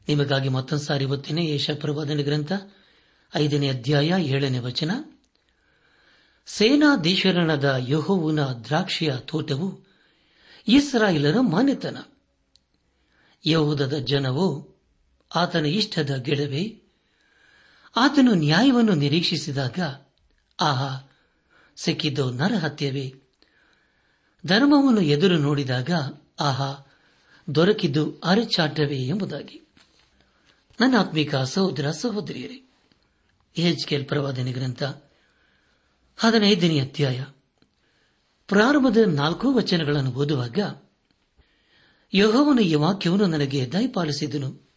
ನಿಮಗಾಗಿ 0.07 0.49
ಮತ್ತೊಂದು 0.49 0.83
ಸಾರಿ 0.83 1.05
ಓದ್ತೇನೆ 1.05 1.53
ಯಶ 1.53 1.71
ಪ್ರವಾದನೆ 1.71 2.23
ಗ್ರಂಥ, 2.23 2.51
ಐದನೇ 3.35 3.69
ಅಧ್ಯಾಯ 3.69 4.13
ಏಳನೇ 4.19 4.59
ವಚನ. 4.59 4.91
ಸೇನಾಧೀಶ್ವರನಾದ 6.45 7.75
ಯಹೋವಿನ 7.87 8.45
ದ್ರಾಕ್ಷಿಯ 8.45 9.13
ತೋಟವು 9.17 9.87
ಇಸ್ರಾಯಿಲರ 10.67 11.35
ಮಾನ್ಯತನ. 11.39 11.97
ಯಹೂದದ 13.47 13.93
ಜನವು, 13.93 14.77
ಆತನ 15.35 15.65
ಇಷ್ಟದ 15.65 16.15
ಗಿಡವೇ 16.15 16.81
ಆತನು 17.95 18.33
ನ್ಯಾಯವನ್ನು 18.33 18.93
ನಿರೀಕ್ಷಿಸಿದಾಗ, 18.93 19.79
ಆಹಾ, 20.59 21.11
ಸಿಕ್ಕಿದ್ದು 21.75 22.31
ನರಹತ್ಯವೇ. 22.31 23.13
ಧರ್ಮವನ್ನು 24.45 25.01
ಎದುರು 25.01 25.37
ನೋಡಿದಾಗ, 25.37 25.89
ಆಹಾ, 26.39 26.91
ದೊರಕಿದ್ದು 27.55 28.21
ಅರೆಚಾಟವೇ 28.23 28.97
ಎಂಬುದಾಗಿ. 28.97 29.67
ನನ್ನ 30.79 30.95
ಆತ್ಮಿಕ 30.99 31.35
ಸಹೋದರ 31.35 31.91
ಸಹೋದರಿಯರೇ 31.91 32.69
ಎಚ್ಕೆಲ್ 33.57 34.05
ಪ್ರವಾದನೆ 34.05 34.51
ಗ್ರಂಥ, 34.51 34.83
ಹದಿನೈದನೇ 36.17 36.79
ಅಧ್ಯಾಯ. 36.79 37.25
ಪ್ರಾರಂಭದ 38.47 38.97
ನಾಲ್ಕು 38.97 39.53
ವಚನಗಳನ್ನು 39.53 40.11
ಓದುವಾಗ, 40.11 40.59
ಯಹೋವನು 42.13 42.61
ಈ 42.61 42.75
ವಾಕ್ಯವನ್ನು 42.75 43.25
ನನಗೆ 43.25 43.71
ದಯಪಾಲಿಸಿದನು. 43.71 44.69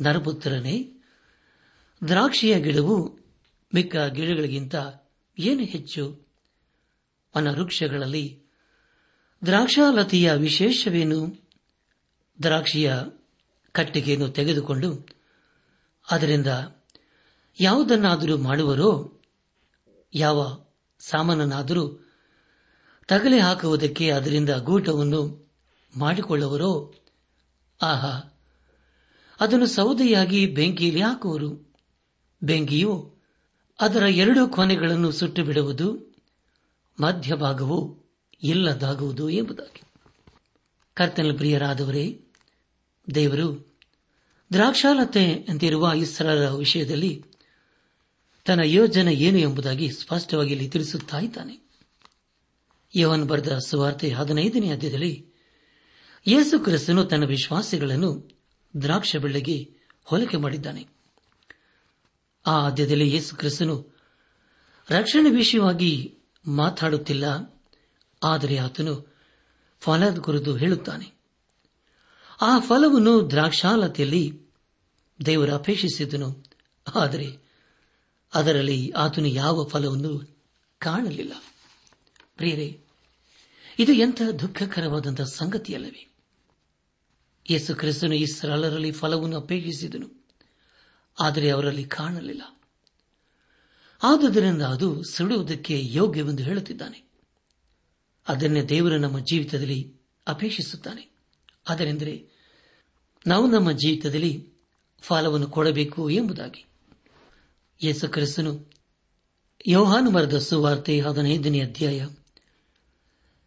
ನರಪುತ್ರನೇ 0.00 0.99
ದ್ರಾಕ್ಷಿಯ 2.08 2.60
ಗಿಡವು 2.60 3.18
ಮಿಕ್ಕ 3.74 3.96
ಗಿಡಗಳಿಗಿಂತ 3.96 4.74
ಏನು 5.38 5.62
ಹೆಚ್ಚು? 5.64 6.26
ಅನವೃಕ್ಷಗಳಲ್ಲಿ 7.34 8.42
ದ್ರಾಕ್ಷಾಲತೆಯ 9.46 10.32
ವಿಶೇಷವೇನು? 10.32 11.48
ದ್ರಾಕ್ಷಿಯ 12.42 12.94
ಕಟ್ಟಿಗೆಯನ್ನು 13.72 14.28
ತೆಗೆದುಕೊಂಡು 14.28 15.06
ಅದರಿಂದ 16.10 16.46
ಯಾವುದನ್ನಾದರೂ 17.60 18.38
ಮಾಡುವರೋ, 18.38 19.20
ಯಾವ 20.14 20.64
ಸಾಮಾನನ್ನಾದರೂ 21.08 22.08
ತಗಲೆ 23.06 23.38
ಹಾಕುವುದಕ್ಕೆ 23.38 24.10
ಅದರಿಂದ 24.10 24.50
ಗೂಟವನ್ನು 24.50 25.52
ಮಾಡಿಕೊಳ್ಳುವರೋ, 25.98 26.94
ಆಹಾ, 27.82 28.40
ಅದನ್ನು 29.40 29.66
ಸೌದೆಯಾಗಿ 29.66 30.46
ಬೆಂಕಿಯಲ್ಲಿ 30.46 31.02
ಹಾಕುವರು. 31.02 31.69
ಬೆಂಕಿಯು 32.42 33.14
ಅದರ 33.80 34.02
ಎರಡು 34.02 34.48
ಕೊನೆಗಳನ್ನು 34.48 35.12
ಸುಟ್ಟು 35.12 35.44
ಬಿಡುವುದು 35.44 36.14
ಮಧ್ಯಭಾಗವು 37.00 37.98
ಇಲ್ಲದಾಗುವುದು 38.42 39.30
ಎಂಬುದಾಗಿ. 39.30 39.82
ಕರ್ತನ 40.94 41.30
ಪ್ರಿಯರಾದವರೇ, 41.36 42.20
ದೇವರು, 43.14 43.76
ದ್ರಾಕ್ಷಾಲತೆ 44.52 45.34
ಅಂತಿರುವ 45.34 45.92
ಇಸ್ರಾರ 45.96 46.50
ವಿಷಯದಲ್ಲಿ 46.50 47.24
ತನ್ನ 48.44 48.60
ಯೋಜನೆ 48.64 49.14
ಏನು 49.14 49.38
ಎಂಬುದಾಗಿ 49.38 49.90
ಸ್ಪಷ್ಟವಾಗಿ 49.90 50.52
ಇಲ್ಲಿ 50.52 50.68
ತಿಳಿಸುತ್ತಾ 50.68 51.18
ಇದ್ದಾನೆ. 51.18 51.70
ಯವನ್ 52.96 53.24
ಬರೆದ 53.24 53.58
ಸುವಾರ್ತೆ 53.66 54.08
ಹದಿನೈದನೇ 54.10 54.70
ಅಧ್ಯದಲ್ಲಿ 54.70 55.26
ಯೇಸು 56.26 56.60
ಕ್ರಿಸ್ತನು 56.60 57.04
ತನ್ನ 57.04 57.24
ವಿಶ್ವಾಸಿಗಳನ್ನು 57.24 58.30
ದ್ರಾಕ್ಷ 58.82 59.16
ಬೆಳ್ಳಿಗೆ 59.16 59.70
ಹೋಲಿಕೆ 60.04 60.36
ಮಾಡಿದ್ದಾನೆ. 60.36 60.99
ಆ 62.46 62.52
ಆದ್ಯದಲ್ಲಿ 62.52 63.10
ಯೇಸು 63.10 63.36
ಕ್ರಿಸ್ತನು 63.36 63.98
ರಕ್ಷಣೆ 64.90 65.30
ವಿಷಯವಾಗಿ 65.30 66.18
ಮಾತಾಡುತ್ತಿಲ್ಲ. 66.46 67.24
ಆದರೆ 68.22 68.58
ಆತನು 68.58 69.16
ಫಲದ 69.80 70.18
ಕುರಿತು 70.18 70.56
ಹೇಳುತ್ತಾನೆ. 70.56 71.12
ಆ 72.40 72.58
ಫಲವನ್ನು 72.58 73.30
ದ್ರಾಕ್ಷಾಲತೆಯಲ್ಲಿ 73.30 74.42
ದೇವರು 75.26 75.54
ಅಪೇಕ್ಷಿಸಿದನು. 75.54 76.44
ಆದರೆ 76.94 77.38
ಅದರಲ್ಲಿ 78.34 78.90
ಆತನು 78.90 79.26
ಯಾವ 79.26 79.64
ಫಲವನ್ನು 79.64 80.38
ಕಾಣಲಿಲ್ಲ. 80.78 81.32
ಪ್ರಿಯರೇ, 82.36 82.80
ಇದು 83.78 83.92
ಎಂಥ 83.92 84.22
ದುಃಖಕರವಾದಂತಹ 84.22 85.24
ಸಂಗತಿಯಲ್ಲವೇ? 85.24 86.14
ಯೇಸು 87.50 87.74
ಕ್ರಿಸ್ತನು 87.74 88.14
ಈ 88.14 88.26
ಫಲವನ್ನು 88.90 89.36
ಅಪೇಕ್ಷಿಸಿದನು. 89.36 90.19
ಆದರೆ 91.20 91.50
ಅವರಲ್ಲಿ 91.50 91.84
ಕಾಣಲಿಲ್ಲ. 91.84 92.42
ಆದುದರಿಂದ 94.02 94.62
ಅದು 94.62 95.02
ಸುಡುವುದಕ್ಕೆ 95.02 95.80
ಯೋಗ್ಯವೆಂದು 95.84 96.42
ಹೇಳುತ್ತಿದ್ದಾನೆ. 96.42 97.10
ಅದನ್ನೇ 98.28 98.62
ದೇವರು 98.62 98.98
ನಮ್ಮ 98.98 99.18
ಜೀವಿತದಲ್ಲಿ 99.18 99.94
ಅಪೇಕ್ಷಿಸುತ್ತಾನೆ. 100.28 101.10
ಅದರೆಂದರೆ 101.68 102.26
ನಾವು 103.26 103.50
ನಮ್ಮ 103.50 103.72
ಜೀವಿತದಲ್ಲಿ 103.72 104.48
ಫಲವನ್ನು 105.00 105.46
ಕೊಡಬೇಕು 105.46 106.10
ಎಂಬುದಾಗಿ. 106.10 106.66
ಯೇಸು 107.84 108.08
ಕ್ರಿಸ್ತನು 108.08 108.70
ಯೋಹಾನು 109.66 110.10
ಮರದ 110.10 110.38
ಸುವಾರ್ತೆ 110.38 111.00
ಹದಿನೈದನೇ 111.00 111.60
ಅಧ್ಯಾಯ 111.60 112.08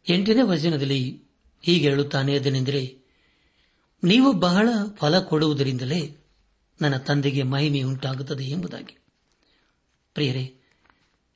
ಎಂಟನೇ 0.10 0.42
ವಚನದಲ್ಲಿ 0.42 1.24
ಹೀಗೆ 1.62 1.90
ಹೇಳುತ್ತಾನೆ 1.90 2.38
ಅದನೆಂದರೆ, 2.38 2.98
ನೀವು 4.04 4.34
ಬಹಳ 4.34 4.70
ಫಲ 4.96 5.20
ಕೊಡುವುದರಿಂದಲೇ 5.20 6.23
ನನ್ನ 6.82 6.98
ತಂದೆಗೆ 6.98 7.44
ಮಹಿಮೆ 7.44 7.82
ಉಂಟಾಗುತ್ತದೆ 7.82 8.44
ಎಂಬುದಾಗಿ. 8.44 8.98
ಪ್ರಿಯರೇ, 10.14 10.56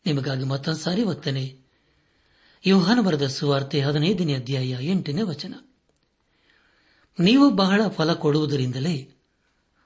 ನಿಮಗಾಗಿ 0.05 0.43
ಮತ್ತೊಂದು 0.43 0.79
ಸಾರಿ 0.79 1.03
ಒತ್ತನೆ. 1.03 1.59
ಯೋಹಾನ 2.65 2.99
ಬರದ 3.01 3.27
ಸುವಾರ್ತೆ 3.27 3.81
ಹದಿನೈದನೇ 3.81 4.33
ಅಧ್ಯಾಯ 4.33 4.67
ಎಂಟನೇ 4.67 5.21
ವಚನ. 5.21 5.53
ನೀವು 7.19 7.49
ಬಹಳ 7.49 7.87
ಫಲ 7.87 8.13
ಕೊಡುವುದರಿಂದಲೇ 8.13 9.13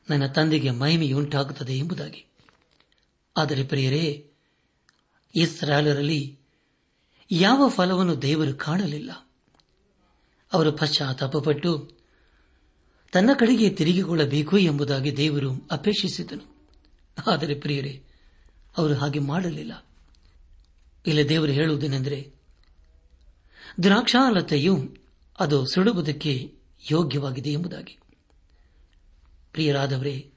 ನನ್ನ 0.10 0.28
ತಂದೆಗೆ 0.28 0.72
ಮಹಿಮೆಯುಂಟಾಗುತ್ತದೆ 0.72 1.78
ಎಂಬುದಾಗಿ. 1.78 2.26
ಆದರೆ 3.38 3.64
ಪ್ರಿಯರೇ 3.64 4.32
ಇಸ್ರಾಲರಲ್ಲಿ 5.36 6.40
ಯಾವ 7.32 7.70
ಫಲವನ್ನು 7.70 8.22
ದೇವರು 8.22 8.54
ಕಾಣಲಿಲ್ಲ. 8.54 9.28
ಅವರು 10.54 10.72
ಪಶ್ಚಾತ್ತಾಪಪಟ್ಟು 10.72 12.01
ತನ್ನ 13.12 13.30
ಕಡೆಗೆ 13.39 13.69
ತಿರುಗಿಕೊಳ್ಳಬೇಕು 13.69 14.58
ಎಂಬುದಾಗಿ 14.58 15.17
ದೇವರು 15.17 15.67
ಅಪೇಕ್ಷಿಸಿದನು. 15.71 16.67
ಆದರೆ 17.28 17.56
ಪ್ರಿಯರೇ, 17.56 18.04
ಅವರು 18.78 18.93
ಹಾಗೆ 18.93 19.19
ಮಾಡಲಿಲ್ಲ. 19.19 19.86
ಇಲ್ಲಿ 21.08 21.30
ದೇವರು 21.30 21.52
ಹೇಳುವುದೇನೆಂದರೆ, 21.52 22.32
ದ್ರಾಕ್ಷಾಲತೆಯು 23.84 24.95
ಅದು 25.39 25.65
ಸುಡುವುದಕ್ಕೆ 25.65 26.54
ಯೋಗ್ಯವಾಗಿದೆ 26.91 27.50
ಎಂಬುದಾಗಿ. 27.50 28.00
ಪ್ರಿಯರಾದವರೇ, 29.52 30.32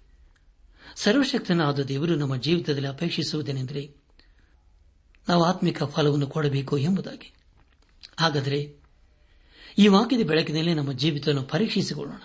ಸರ್ವಶಕ್ತನಾದ 0.97 1.79
ದೇವರು 1.79 2.17
ನಮ್ಮ 2.17 2.37
ಜೀವಿತದಲ್ಲಿ 2.37 2.89
ಅಪೇಕ್ಷಿಸುವುದೇನೆಂದರೆ, 2.89 3.95
ನಾವು 5.29 5.45
ಆತ್ಮಿಕ 5.45 5.83
ಫಲವನ್ನು 5.83 6.27
ಕೊಡಬೇಕು 6.27 6.79
ಎಂಬುದಾಗಿ. 6.79 7.35
ಹಾಗಾದರೆ, 8.17 8.77
ಈ 9.79 9.89
ವಾಕ್ಯದ 9.89 10.27
ಬೆಳಕಿನಲ್ಲಿ 10.27 10.75
ನಮ್ಮ 10.75 10.93
ಜೀವಿತವನ್ನು 10.93 11.43
ಪರೀಕ್ಷಿಸಿಕೊಳ್ಳೋಣ. 11.43 12.23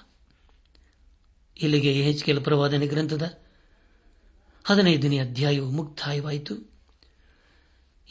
ಇಲ್ಲಿಗೆ 1.61 1.93
ಹೆಚ್ಕೆಲ 1.93 2.39
ಪ್ರವಾದನೆ 2.39 2.87
ಗ್ರಂಥದ 2.87 3.37
ಹದಿನೈದನೇ 4.63 5.19
ಅಧ್ಯಾಯವು 5.19 5.71
ಮುಕ್ತಾಯವಾಯಿತು. 5.71 6.71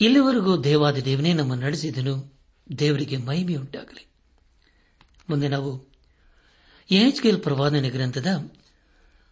ಇಲ್ಲಿವರೆಗೂ 0.01 0.63
ದೇವಾದ 0.63 0.97
ದೇವನೇ 0.97 1.33
ನಮ್ಮ 1.33 1.55
ನಡೆಸಿದನು. 1.55 2.39
ದೇವರಿಗೆ 2.79 3.17
ಮಹಿಮೆಯುಂಟಾಗಲಿ. 3.17 4.07
ಮುಂದೆ 5.31 5.49
ನಾವು 5.49 5.89
ಎಚ್ಕೆಲ್ 6.91 7.43
ಪ್ರವಾದನೆ 7.43 7.91
ಗ್ರಂಥದ 7.91 8.51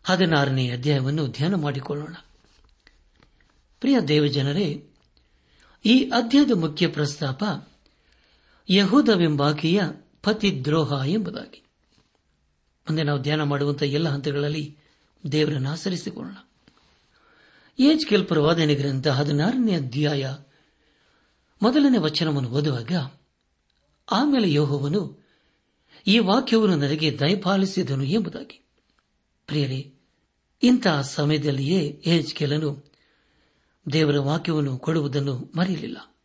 ಹದಿನಾರನೇ 0.05 0.71
ಅಧ್ಯಾಯವನ್ನು 0.71 1.27
ಧ್ಯಾನ 1.27 1.55
ಮಾಡಿಕೊಳ್ಳೋಣ. 1.55 2.15
ಪ್ರಿಯ 3.81 4.01
ದೇವಜನರೇ, 4.01 4.85
ಈ 5.85 6.05
ಅಧ್ಯಾಯದ 6.05 6.51
ಮುಖ್ಯ 6.51 6.89
ಪ್ರಸ್ತಾಪ 6.89 7.45
ಯಹೂದವೆಂಬಾಕೆಯ 8.71 9.83
ಪತಿದ್ರೋಹ 10.23 11.03
ಎಂಬುದಾಗಿ. 11.07 11.66
ಮುಂದೆ 12.89 13.03
ನಾವು 13.03 13.23
ಧ್ಯಾನ 13.23 13.43
ಮಾಡುವಂತಹ 13.43 13.87
ಎಲ್ಲ 13.87 14.09
ಹಂತಗಳಲ್ಲಿ 14.09 14.79
ದೇವರನ್ನು 15.33 15.71
ಆಚರಿಸಿಕೊಳ್ಳೋಣ. 15.71 16.37
ಏಜ್ 17.79 18.07
ಕೆಲ್ 18.07 18.27
ಪ್ರವಾದನೆ 18.27 18.75
ಗ್ರಂಥ 18.75 19.09
ಹದಿನಾರನೇ 19.09 19.73
ಅಧ್ಯಾಯ 19.73 20.35
ಮೊದಲನೇ 21.63 21.99
ವಚನವನ್ನು 21.99 22.49
ಓದುವಾಗ, 22.49 22.93
ಆಮೇಲೆ 24.13 24.53
ಯೋಹವನು 24.53 25.27
ಈ 26.07 26.19
ವಾಕ್ಯವನ್ನು 26.19 26.77
ನನಗೆ 26.77 27.19
ದಯಪಾಲಿಸಿದನು 27.19 28.03
ಎಂಬುದಾಗಿ. 28.03 28.67
ಪ್ರಿಯರೇ 29.47 29.95
ಇಂತಹ 30.63 31.01
ಸಮಯದಲ್ಲಿಯೇ 31.01 32.03
ಏಜ್ 32.07 32.35
ಕೆಲನು 32.35 32.93
ದೇವರ 33.93 34.19
ವಾಕ್ಯವನ್ನು 34.19 34.79
ಕೊಡುವುದನ್ನು 34.79 35.53
ಮರೆಯಲಿಲ್ಲ. 35.57 36.17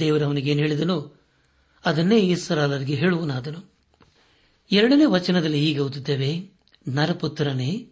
ದೇವರವನಿಗೇನು 0.00 0.60
ಹೇಳಿದನು 0.60 1.24
ಅದನ್ನೇ 1.84 2.18
ಈಶ್ವರಾಲರಿಗೆ 2.18 2.94
ಹೇಳುವನಾದನು. 2.94 3.75
ಎರಡನೇ 4.72 5.04
ವಚನದಲ್ಲಿ 5.04 5.60
ಹೀಗೆ 5.60 5.78
ಓದುತ್ತೇವೆ, 5.78 6.50
ನರಪುತ್ರನೇ, 6.88 7.88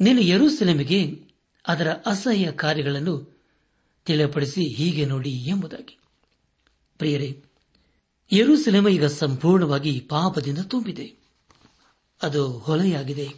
ನೀನು 0.00 0.20
ಯರೂಸೆಲೆಮಿಗೆ 0.20 1.28
ಅದರ 1.68 1.90
ಅಸಹ್ಯ 1.92 2.52
ಕಾರ್ಯಗಳನ್ನು 2.52 3.40
ತಿಳಿಯಪಡಿಸಿ 4.04 4.64
ಹೀಗೆ 4.64 5.06
ನೋಡಿ 5.06 5.30
ಎಂಬುದಾಗಿ. 5.30 5.98
ಪ್ರಿಯರೇ, 6.98 7.42
ಯರೂಸೆಲೆಮ 8.32 8.88
ಈಗ 8.88 9.04
ಸಂಪೂರ್ಣವಾಗಿ 9.04 10.00
ಪಾಪದಿಂದ 10.00 10.58
ತುಂಬಿದೆ. 10.58 11.14
ಅದು 12.22 12.58
ಹೊಲೆಯಾಗಿದೆ. 12.58 13.28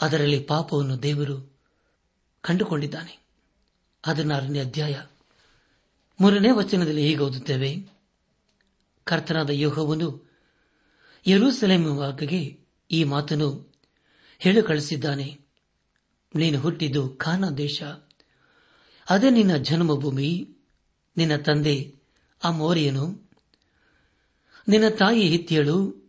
ಅದರಲ್ಲಿ 0.00 0.40
ಪಾಪವನ್ನು 0.40 1.02
ದೇವರು 1.02 1.52
ಕಂಡುಕೊಂಡಿದ್ದಾನೆ. 2.40 3.18
ಹದಿನಾರನೇ 4.06 4.60
ಅಧ್ಯಾಯ. 4.60 5.00
ಮೂರನೇ 6.20 6.50
ವಚನದಲ್ಲಿ 6.50 7.02
ಹೀಗೆ 7.02 7.20
ಓದುತ್ತೇವೆ, 7.20 7.86
ಕರ್ತನಾದ 9.04 9.50
ಯೋಹವನ್ನು 9.50 10.25
ಯರೂಸಲೇಮಿಗೆ 11.26 12.66
ಈ 12.90 13.04
ಮಾತನ್ನು 13.04 13.74
ಹೇಳು 14.38 14.62
ಕಳಿಸಿದ್ದಾನೆ 14.62 15.38
ನೀನು 16.34 16.60
ಹುಟ್ಟಿದ್ದು 16.60 17.16
ಖಾನ 17.16 17.48
ದೇಶ. 17.48 17.82
ಅದೇ 19.10 19.30
ನಿನ್ನ 19.30 19.56
ಜನ್ಮಭೂಮಿ, 19.56 20.56
ನಿನ್ನ 21.16 21.36
ತಂದೆ 21.36 21.94
ಆ 22.44 22.50
ಮೋರಿಯನು 22.50 23.30
ನಿನ್ನ 24.68 24.88
ತಾಯಿ 24.88 25.28
ಹಿತ್ಯಳು 25.28 26.06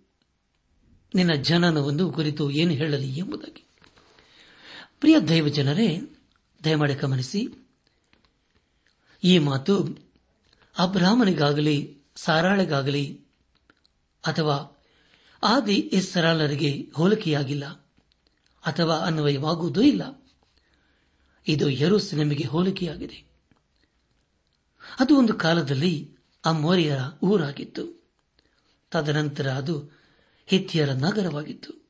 ನಿನ್ನ 1.15 1.33
ಜನನವನ್ನು 1.33 2.11
ಕುರಿತು 2.11 2.51
ಏನು 2.51 2.71
ಹೇಳಲಿ 2.71 3.17
ಎಂಬುದಾಗಿ. 3.17 3.63
ಪ್ರಿಯ 4.99 5.19
ದೈವ 5.19 5.47
ಜನರೇ 5.47 6.01
ದಯಮಾಡಿ 6.63 6.93
ಗಮನಿಸಿ. 6.93 7.69
ಈ 9.23 9.39
ಮಾತು 9.39 9.97
ಅಬ್ರಾಹ್ಮನಿಗಾಗಲಿ, 10.77 11.97
ಸಾರಾಳಿಗಾಗಲಿ 12.15 13.21
ಅಥವಾ 14.27 14.76
ಆದಿ 15.43 15.75
ಇಸ್ರಾಲರಿಗೆ 15.75 16.89
ಹೋಲಿಕೆಯಾಗಿಲ್ಲ 16.95 17.67
ಅಥವಾ 18.65 18.95
ಅನ್ವಯವಾಗುವುದೂ 18.95 19.81
ಇಲ್ಲ. 19.81 20.25
ಇದು 21.47 21.69
ಯರುಸೆಲೆಮಿಗೆ 21.69 22.43
ಹೋಲಿಕೆಯಾಗಿದೆ. 22.43 23.27
ಅದು 24.99 25.17
ಒಂದು 25.17 25.33
ಕಾಲದಲ್ಲಿ 25.33 26.17
ಅಮೋರಿಯರ 26.45 26.99
ಮೋರಿಯರ 26.99 27.23
ಊರಾಗಿತ್ತು. 27.23 28.07
ತದನಂತರ 28.91 29.51
ಅದು 29.51 29.91
ಹಿತ್ತಿಯರ 30.45 30.91
ನಗರವಾಗಿತ್ತು. 30.91 31.87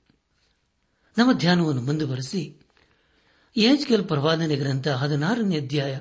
ನಮ್ಮ 1.18 1.32
ಧ್ಯಾನವನ್ನು 1.32 1.82
ಮುಂದುವರೆಸಿ. 1.82 2.62
ಏಜ್ಗೆಲ್ 3.58 4.08
ಪ್ರವಾದನೆ 4.08 4.56
ಗ್ರಂಥ 4.56 4.88
ಹದಿನಾರನೇ 4.88 5.58
ಅಧ್ಯಾಯ 5.58 6.00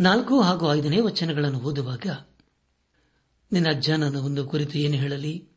ನಾಲ್ಕು 0.00 0.40
ಹಾಗೂ 0.40 0.74
ಐದನೇ 0.74 1.00
ವಚನಗಳನ್ನು 1.00 1.58
ಓದುವಾಗ 1.58 2.06
ನಿನ್ನ 3.52 3.72
ಜನನವನ್ನು 3.72 4.46
ಕುರಿತು 4.46 4.78
ಏನು 4.78 4.94
ಹೇಳಲಿ? 4.94 5.55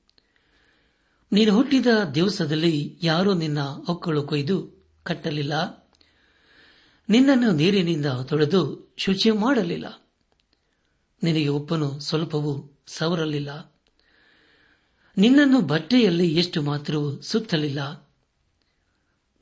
ನೀನು 1.31 1.55
ಹುಟ್ಟಿದ 1.55 1.87
ದಿವಸದಲ್ಲಿ 2.15 2.99
ಯಾರೂ 3.03 3.33
ನಿನ್ನ 3.33 3.59
ಹೊಕ್ಕಳು 3.61 4.23
ಕೊಯ್ದು 4.23 4.87
ಕಟ್ಟಲಿಲ್ಲ. 5.03 5.87
ನಿನ್ನನ್ನು 7.09 7.51
ನೀರಿನಿಂದ 7.51 8.05
ತೊಳೆದು 8.05 8.93
ಶುಚಿ 8.97 9.31
ಮಾಡಲಿಲ್ಲ. 9.31 10.01
ನಿನಗೆ 11.23 11.47
ಉಪ್ಪನು 11.47 11.99
ಸ್ವಲ್ಪವೂ 11.99 12.79
ಸವರಲಿಲ್ಲ. 12.87 13.75
ನಿನ್ನನ್ನು 15.17 15.61
ಬಟ್ಟೆಯಲ್ಲಿ 15.61 16.35
ಎಷ್ಟು 16.35 16.61
ಮಾತ್ರವೂ 16.61 17.21
ಸುತ್ತಲಿಲ್ಲ. 17.21 18.09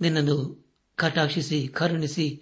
ನಿನ್ನನ್ನು 0.02 0.68
ಕಟಾಕ್ಷಿಸಿ 0.96 1.68
ಕರುಣಿಸಿ 1.68 2.42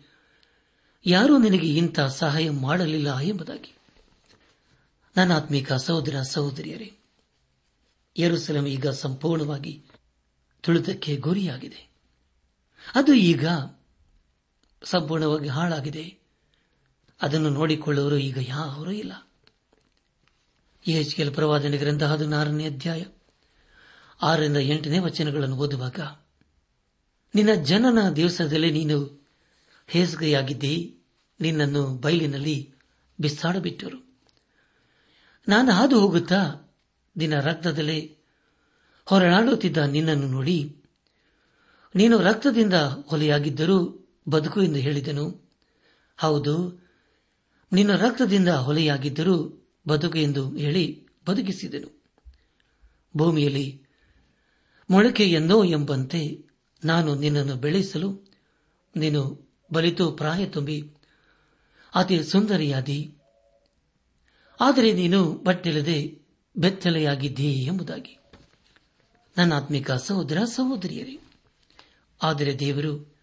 ಯಾರೂ 1.06 1.38
ನಿನಗೆ 1.38 1.68
ಇಂಥ 1.68 2.00
ಸಹಾಯ 2.00 2.50
ಮಾಡಲಿಲ್ಲ 2.50 3.20
ಎಂಬುದಾಗಿ. 3.20 3.76
ನನ್ನ 5.18 5.36
ಆತ್ಮಿಕ 5.36 5.74
ಸಹೋದರ 5.74 6.22
ಸಹೋದರಿಯರೇ 6.22 6.94
ಯರುಸಲಂ 8.18 8.68
ಈಗ 8.68 8.88
ಸಂಪೂರ್ಣವಾಗಿ 8.88 9.84
ತುಳಿತಕ್ಕೆ 10.62 11.18
ಗುರಿಯಾಗಿದೆ. 11.18 11.92
ಅದು 12.96 13.14
ಈಗ 13.14 13.48
ಸಂಪೂರ್ಣವಾಗಿ 14.84 15.48
ಹಾಳಾಗಿದೆ. 15.48 16.18
ಅದನ್ನು 17.22 17.50
ನೋಡಿಕೊಳ್ಳುವರು 17.50 18.18
ಈಗ 18.18 18.38
ಯಾರೂ 18.42 18.92
ಇಲ್ಲ. 18.92 19.30
ಎಚ್ 20.88 21.16
ಕೆಲ್ 21.16 21.34
ಪ್ರವಾದನೆ 21.34 21.78
ಗ್ರಂಥ 21.78 22.04
ಹದಿನಾರನೇ 22.04 22.66
ಅಧ್ಯಾಯ 22.66 23.06
ಆರರಿಂದ 24.22 24.58
ಎಂಟನೇ 24.58 25.00
ವಚನಗಳನ್ನು 25.00 25.56
ಓದುವಾಗ, 25.56 26.00
ನಿನ್ನ 27.36 27.54
ಜನನ 27.54 28.10
ದಿವಸದಲ್ಲಿ 28.10 28.72
ನೀನು 28.72 29.28
ಹೇಸಿಗೆಯಾಗಿದ್ದಿ, 29.88 30.98
ನಿನ್ನನ್ನು 31.40 31.88
ಬಯಲಿನಲ್ಲಿ 31.88 32.74
ಬಿಸಾಡಬಿಟ್ಟರು. 33.20 34.20
ನಾನು 35.48 35.72
ಹಾದು 35.72 36.00
ಹೋಗುತ್ತಾ 36.00 36.65
ನಿನ್ನ 37.18 37.40
ರಕ್ತದಲ್ಲೇ 37.40 38.18
ಹೊರಳಾಡುತ್ತಿದ್ದ 39.06 39.78
ನಿನ್ನನ್ನು 39.78 40.28
ನೋಡಿ 40.28 40.76
ನೀನು 41.96 42.18
ರಕ್ತದಿಂದ 42.20 42.74
ಹೊಲೆಯಾಗಿದ್ದರೂ 43.08 44.08
ಬದುಕು 44.30 44.62
ಎಂದು 44.64 44.76
ಹೇಳಿದನು. 44.76 45.50
ಹೌದು, 46.18 46.84
ನಿನ್ನ 47.74 47.96
ರಕ್ತದಿಂದ 47.96 48.48
ಹೊಲೆಯಾಗಿದ್ದರೂ 48.48 49.66
ಬದುಕು 49.88 50.18
ಎಂದು 50.18 50.58
ಹೇಳಿ 50.58 51.08
ಬದುಕಿಸಿದನು. 51.30 52.04
ಭೂಮಿಯಲ್ಲಿ 53.18 53.82
ಮೊಳಕೆಯೆಂದೋ 54.90 55.64
ಎಂಬಂತೆ 55.64 56.46
ನಾನು 56.86 57.16
ನಿನ್ನನ್ನು 57.16 57.56
ಬೆಳೆಸಲು 57.56 58.30
ನೀನು 58.96 59.22
ಬಲಿತು 59.74 60.12
ಪ್ರಾಯ 60.12 60.46
ತುಂಬಿ 60.46 60.92
ಅತಿ 61.96 62.24
ಸುಂದರಿಯಾದಿ. 62.24 63.14
ಆದರೆ 64.60 64.94
ನೀನು 64.94 65.34
ಬಟ್ಟಿಲ್ಲದೆ 65.34 66.25
ಬೆತ್ತಲೆಯಾಗಿದ್ದೀ 66.58 67.64
ಎಂಬುದಾಗಿ. 67.64 68.18
ನನ್ನ 69.38 69.54
ಆತ್ಮಿಕ 69.54 69.92
ಸಹೋದರ, 69.92 70.38
ಸಹೋದರಿಯರೇ, 70.46 71.20
ಆದರೆ 72.24 72.60
ದೇವರು 72.60 73.16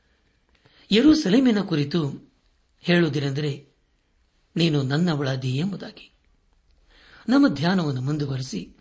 ಸೆಲೆಮಿನ 1.15 1.61
ಕುರಿತು 1.61 2.33
ಹೇಳುವುದೇನೆಂದರೆ, 2.81 3.69
ನೀನು 4.57 4.83
ನನ್ನವಳಾದಿ 4.83 5.57
ಎಂಬುದಾಗಿ. 5.57 6.13
ನಮ್ಮ 7.29 7.49
ಧ್ಯಾನವನ್ನು 7.49 8.01
ಮುಂದುವರೆಸಿ 8.01 8.77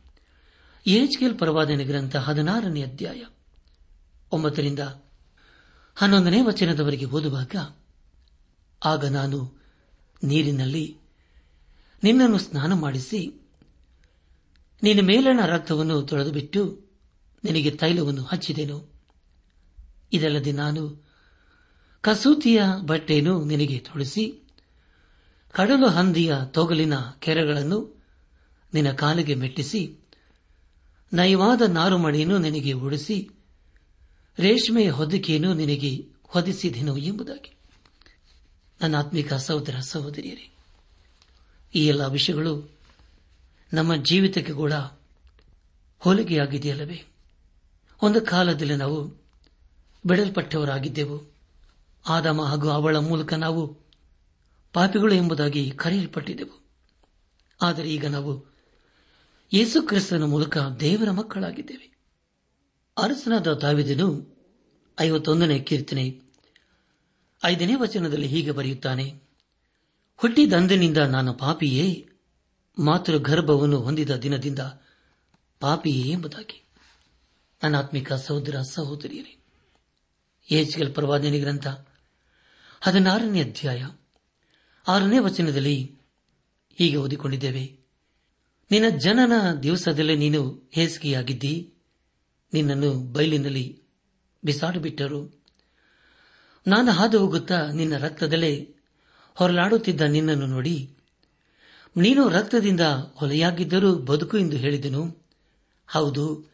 ಎಚ್ಕೆಲ್ 0.88 1.40
ಪರವಾದನೆ 1.40 1.84
ಗ್ರಂಥ 1.84 2.16
ಹದಿನಾರನೇ 2.16 2.84
ಅಧ್ಯಾಯ 2.84 3.26
ಒಂಬತ್ತರಿಂದ 4.32 4.80
ಹನ್ನೊಂದನೇ 5.96 6.42
ವಚನದವರೆಗೆ 6.42 7.06
ಓದುವಾಗ, 7.06 7.56
ಆಗ 8.86 9.06
ನಾನು 9.06 9.62
ನೀರಿನಲ್ಲಿ 10.24 10.98
ನಿನ್ನನ್ನು 12.04 12.38
ಸ್ನಾನ 12.38 12.74
ಮಾಡಿಸಿ 12.74 13.41
ನಿನ್ನ 14.84 15.08
ಮೇಲಣ 15.08 15.40
ರಕ್ತವನ್ನು 15.46 16.02
ತೊಳೆದುಬಿಟ್ಟು 16.02 16.86
ನಿನಗೆ 17.44 17.72
ತೈಲವನ್ನು 17.72 18.24
ಹಚ್ಚಿದೆನು. 18.24 18.92
ಇದಲ್ಲದೆ 20.14 20.52
ನಾನು 20.52 21.06
ಕಸೂತಿಯ 22.02 22.62
ಬಟ್ಟೆಯನ್ನು 22.82 23.44
ನಿನಗೆ 23.44 23.80
ತೊಳಿಸಿ 23.80 24.44
ಕಡಲು 25.52 25.88
ಹಂದಿಯ 25.88 26.36
ತೊಗಲಿನ 26.46 26.94
ಕೆರೆಗಳನ್ನು 27.20 28.02
ನಿನ್ನ 28.74 28.92
ಕಾಲಿಗೆ 28.92 29.36
ಮೆಟ್ಟಿಸಿ, 29.36 30.00
ನಯವಾದ 31.14 31.62
ನಾರುಮಡಿಯನ್ನು 31.62 32.38
ನಿನಗೆ 32.38 32.72
ಉಡಿಸಿ, 32.72 33.30
ರೇಷ್ಮೆಯ 34.40 34.90
ಹೊದಿಕೆಯನ್ನು 34.90 35.54
ನಿನಗೆ 35.54 36.06
ಹೊದಿಸಿದೆನು 36.24 36.98
ಎಂಬುದಾಗಿ. 36.98 37.56
ನನ್ನ 38.82 38.96
ಆತ್ಮಿಕ 38.96 39.34
ಸಹೋದರ 39.34 39.76
ಸಹೋದರಿಯರೇ, 39.80 40.54
ಈ 41.76 41.86
ಎಲ್ಲ 41.86 42.06
ವಿಷಯಗಳು 42.06 42.81
ನಮ್ಮ 43.74 43.96
ಜೀವಿತಕ್ಕೆ 43.96 44.54
ಕೂಡ 44.54 44.74
ಹೋಲಿಕೆಯಾಗಿದೆಯಲ್ಲವೇ? 46.00 47.04
ಒಂದು 48.02 48.22
ಕಾಲದಲ್ಲಿ 48.22 48.76
ನಾವು 48.76 49.22
ಬಿಡಲ್ಪಟ್ಟವರಾಗಿದ್ದೆವು. 50.06 51.34
ಆದಮ 52.10 52.42
ಹಾಗೂ 52.42 52.70
ಅವಳ 52.70 52.98
ಮೂಲಕ 52.98 53.34
ನಾವು 53.34 53.78
ಪಾಪಿಗಳು 54.74 55.14
ಎಂಬುದಾಗಿ 55.14 55.72
ಕರೆಯಲ್ಪಟ್ಟಿದ್ದೆವು. 55.72 56.62
ಆದರೆ 57.62 57.94
ಈಗ 57.94 58.06
ನಾವು 58.06 58.52
ಯೇಸು 59.54 59.82
ಕ್ರಿಸ್ತನ 59.82 60.24
ಮೂಲಕ 60.24 60.58
ದೇವರ 60.58 61.12
ಮಕ್ಕಳಾಗಿದ್ದೇವೆ. 61.12 61.92
ಅರಸನಾದ 62.98 63.48
ದಾವಿದನು 63.48 64.38
ಐವತ್ತೊಂದನೇ 65.00 65.60
ಕೀರ್ತನೆ 65.60 66.22
ಐದನೇ 67.46 67.76
ವಚನದಲ್ಲಿ 67.76 68.28
ಹೀಗೆ 68.28 68.52
ಬರೆಯುತ್ತಾನೆ, 68.52 69.16
ಹುಟ್ಟಿದಂದಿನಿಂದ 70.18 70.98
ನಾನು 70.98 71.34
ಪಾಪಿಯೇ 71.34 72.08
ಮಾತೃ 72.80 73.18
ಗರ್ಭವನ್ನು 73.18 73.80
ಹೊಂದಿದ 73.80 74.10
ದಿನದಿಂದ 74.10 74.60
ಪಾಪಿಯೇ 75.60 76.12
ಎಂಬುದಾಗಿ. 76.12 76.64
ಅನಾತ್ಮಿಕ 77.64 78.14
ಸಹೋದರ 78.14 78.62
ಸಹೋದರಿಯರೇ 78.62 79.38
ಏಜ್ಗಲ್ 80.52 80.94
ಪ್ರವಾದನೆ 80.94 81.40
ಗ್ರಂಥ 81.40 81.68
ಹದಿನಾರನೇ 82.82 83.44
ಅಧ್ಯಾಯ 83.44 83.88
ಆರನೇ 84.88 85.20
ವಚನದಲ್ಲಿ 85.20 86.00
ಹೀಗೆ 86.76 86.98
ಓದಿಕೊಂಡಿದ್ದೇವೆ. 86.98 87.80
ನಿನ್ನ 88.72 88.98
ಜನನ 88.98 89.54
ದಿವಸದಲ್ಲೇ 89.64 90.16
ನೀನು 90.16 90.70
ಹೇಸಿಗೆಯಾಗಿದ್ದಿ 90.72 91.74
ನಿನ್ನನ್ನು 92.54 92.94
ಬಯಲಿನಲ್ಲಿ 92.94 93.84
ಬಿಸಾಡಿಬಿಟ್ಟರು. 94.46 95.44
ನಾನು 96.68 96.92
ಹಾದು 96.92 97.20
ಹೋಗುತ್ತಾ 97.20 97.72
ನಿನ್ನ 97.72 97.98
ರಕ್ತದಲ್ಲೇ 97.98 98.76
ಹೊರಲಾಡುತ್ತಿದ್ದ 99.36 100.02
ನಿನ್ನನ್ನು 100.02 100.46
ನೋಡಿ 100.46 100.98
ನೀನು 101.98 102.30
ರಕ್ತದಿಂದ 102.30 102.82
ಹೊಲೆಯಾಗಿದ್ದರೂ 103.16 103.96
ಬದುಕು 103.96 104.38
ಎಂದು 104.38 104.58
ಹೇಳಿದನು. 104.58 105.28
ಹೌದು, 105.88 106.46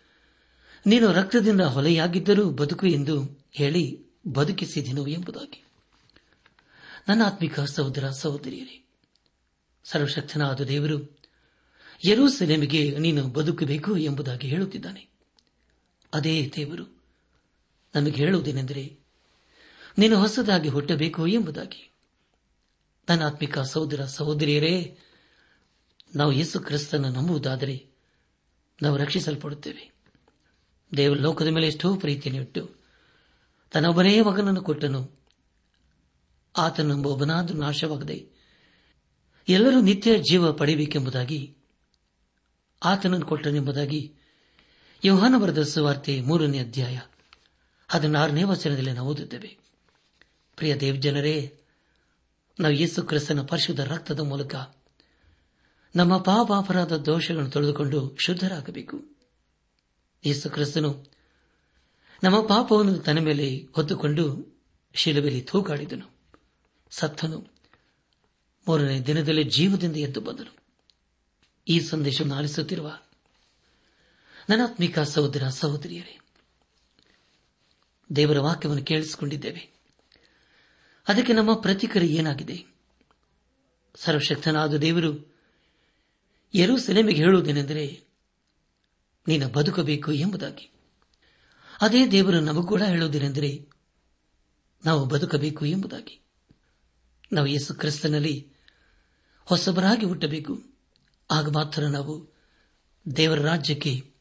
ನೀನು 0.85 1.11
ರಕ್ತದಿಂದ 1.11 1.61
ಹೊಲೆಯಾಗಿದ್ದರೂ 1.61 2.49
ಬದುಕು 2.49 2.87
ಎಂದು 2.87 3.45
ಹೇಳಿ 3.51 4.05
ಬದುಕಿಸಿದೆನು 4.27 5.07
ಎಂಬುದಾಗಿ. 5.07 5.63
ನನ್ನ 7.07 7.25
ಆತ್ಮಿಕ 7.25 7.59
ಸಹೋದರ 7.59 8.09
ಸಹೋದರಿಯರೇ, 8.09 8.85
ಸರ್ವಶಕ್ತನಾದ 9.83 10.61
ದೇವರು, 10.61 11.19
ಯರೂಸೆಲೆಮಿಗೆ 12.07 12.97
ನೀನು 12.99 13.27
ಬದುಕಬೇಕು 13.27 13.97
ಎಂಬುದಾಗಿ 13.97 14.47
ಹೇಳುತ್ತಿದ್ದಾನೆ. 14.47 15.07
ಅದೇ 16.13 16.53
ದೇವರು, 16.55 17.03
ನಮಗೆ 17.95 18.15
ಹೇಳುವುದೇನೆಂದರೆ, 18.15 18.99
ನೀನು 19.97 20.19
ಹೊಸದಾಗಿ 20.19 20.69
ಹುಟ್ಟಬೇಕು 20.69 21.27
ಎಂಬುದಾಗಿ. 21.27 21.91
ನನ್ನ 23.09 23.25
ಆತ್ಮಿಕ 23.25 23.59
ಸಹೋದರ 23.59 24.05
ಸಹೋದರಿಯರೇ 24.05 24.97
ನಾವು 26.15 26.31
ಯೇಸು 26.31 26.59
ಕ್ರಿಸ್ತನ 26.59 27.05
ನಂಬುವುದಾದರೆ 27.05 27.89
ನಾವು 28.81 28.97
ರಕ್ಷಿಸಲ್ಪಡುತ್ತೇವೆ. 28.97 29.91
ದೇವರ 30.97 31.17
ಲೋಕದ 31.17 31.47
ಮೇಲೆ 31.47 31.67
ಎಷ್ಟೋ 31.67 31.95
ಪ್ರೀತಿಯನ್ನು 31.95 32.43
ಇಟ್ಟು 32.43 32.75
ತನ್ನೊಬ್ಬನೇ 33.71 34.21
ಮಗನನ್ನು 34.21 34.61
ಕೊಟ್ಟನು. 34.61 35.17
ಆತನು 36.57 37.09
ಒಬ್ಬನಾದರೂ 37.09 37.57
ನಾಶವಾಗದೆ 37.57 38.29
ಎಲ್ಲರೂ 39.49 39.81
ನಿತ್ಯ 39.81 40.17
ಜೀವ 40.19 40.53
ಪಡೆಯಬೇಕೆಂಬುದಾಗಿ 40.53 41.57
ಆತನನ್ನು 42.83 43.25
ಕೊಟ್ಟನೆಂಬುದಾಗಿ 43.25 44.13
ಯೋಹಾನ 45.05 45.35
ಬರೆದ 45.41 45.61
ಸುವಾರ್ತೆ 45.61 46.21
ಮೂರನೇ 46.21 46.59
ಅಧ್ಯಾಯ 46.59 46.99
ಹದಿನಾರನೇ 47.87 48.43
ವಚನದಲ್ಲಿ 48.43 48.91
ನಾವು 48.91 49.09
ಓದುತ್ತೇವೆ. 49.09 49.57
ಪ್ರಿಯ 50.55 50.75
ದೇವಜನರೇ, 50.75 51.59
ನಾವು 52.59 52.73
ಯೇಸು 52.73 53.03
ಕ್ರಿಸ್ತನ 53.03 53.41
ಪರಿಶುದ್ಧ 53.41 53.79
ರಕ್ತದ 53.79 54.19
ಮೂಲಕ 54.19 54.55
ನಮ್ಮ 55.97 56.17
ಪಾಪಾಪರಾದ 56.17 56.97
ದೋಷಗಳನ್ನು 56.97 57.51
ತೊಳೆದುಕೊಂಡು 57.51 58.17
ಶುದ್ಧರಾಗಬೇಕು. 58.19 59.03
ಯೇಸು 60.25 60.49
ಕ್ರಿಸ್ತನು 60.49 61.05
ನಮ್ಮ 62.23 62.47
ಪಾಪವನ್ನು 62.47 62.97
ತನ್ನ 62.97 63.19
ಮೇಲೆ 63.19 63.67
ಹೊತ್ತುಕೊಂಡು 63.73 64.57
ಶಿಲುಬೆಯಲ್ಲಿ 64.93 65.41
ತೂಗಾಡಿದನು. 65.41 66.17
ಸತ್ತನು. 66.89 67.39
ಮೂರನೇ 68.67 68.99
ದಿನದಲ್ಲಿ 68.99 69.43
ಜೀವದಿಂದ 69.43 69.95
ಎದ್ದು 69.95 70.21
ಬಂದನು. 70.21 70.55
ಈ 71.67 71.79
ಸಂದೇಶವನ್ನು 71.79 72.35
ಆಲಿಸುತ್ತಿರುವ 72.35 72.99
ನನಾತ್ಮಿಕ 74.49 74.99
ಸಹೋದರ 74.99 75.47
ಸಹೋದರಿಯರೇ, 75.49 76.19
ದೇವರ 78.15 78.39
ವಾಕ್ಯವನ್ನು 78.39 78.83
ಕೇಳಿಸಿಕೊಂಡಿದ್ದೇವೆ. 78.83 79.69
ಅದಕ್ಕೆ 81.07 81.33
ನಮ್ಮ 81.33 81.53
ಪ್ರತಿಕ್ರಿಯೆ 81.53 82.17
ಏನಾಗಿದೆ? 82.17 82.65
ಸರ್ವಶಕ್ತನಾದ 83.95 84.73
ದೇವರು 84.73 85.36
ಎರಡು 86.53 86.77
ಸೆಲೆಮೆಗೆ 86.77 87.17
ಹೇಳುವುದೇನೆಂದರೆ, 87.17 88.03
ನೀನು 89.27 89.49
ಬದುಕಬೇಕು 89.49 90.11
ಎಂಬುದಾಗಿ. 90.11 90.71
ಅದೇ 91.81 92.07
ದೇವರು 92.07 92.39
ನಮಗೂ 92.39 92.67
ಕೂಡ 92.67 92.81
ಹೇಳುವುದೇನೆಂದರೆ, 92.81 93.69
ನಾವು 94.85 95.05
ಬದುಕಬೇಕು 95.05 95.65
ಎಂಬುದಾಗಿ. 95.65 96.21
ನಾವು 97.33 97.47
ಯೇಸು 97.47 97.73
ಕ್ರಿಸ್ತನಲ್ಲಿ 97.73 98.53
ಹೊಸಬರಾಗಿ 99.45 100.05
ಹುಟ್ಟಬೇಕು. 100.05 100.63
ಆಗ 101.31 101.49
ಮಾತ್ರ 101.49 101.83
ನಾವು 101.83 102.37
ದೇವರ 103.15 103.41
ರಾಜ್ಯಕ್ಕೆ 103.41 104.13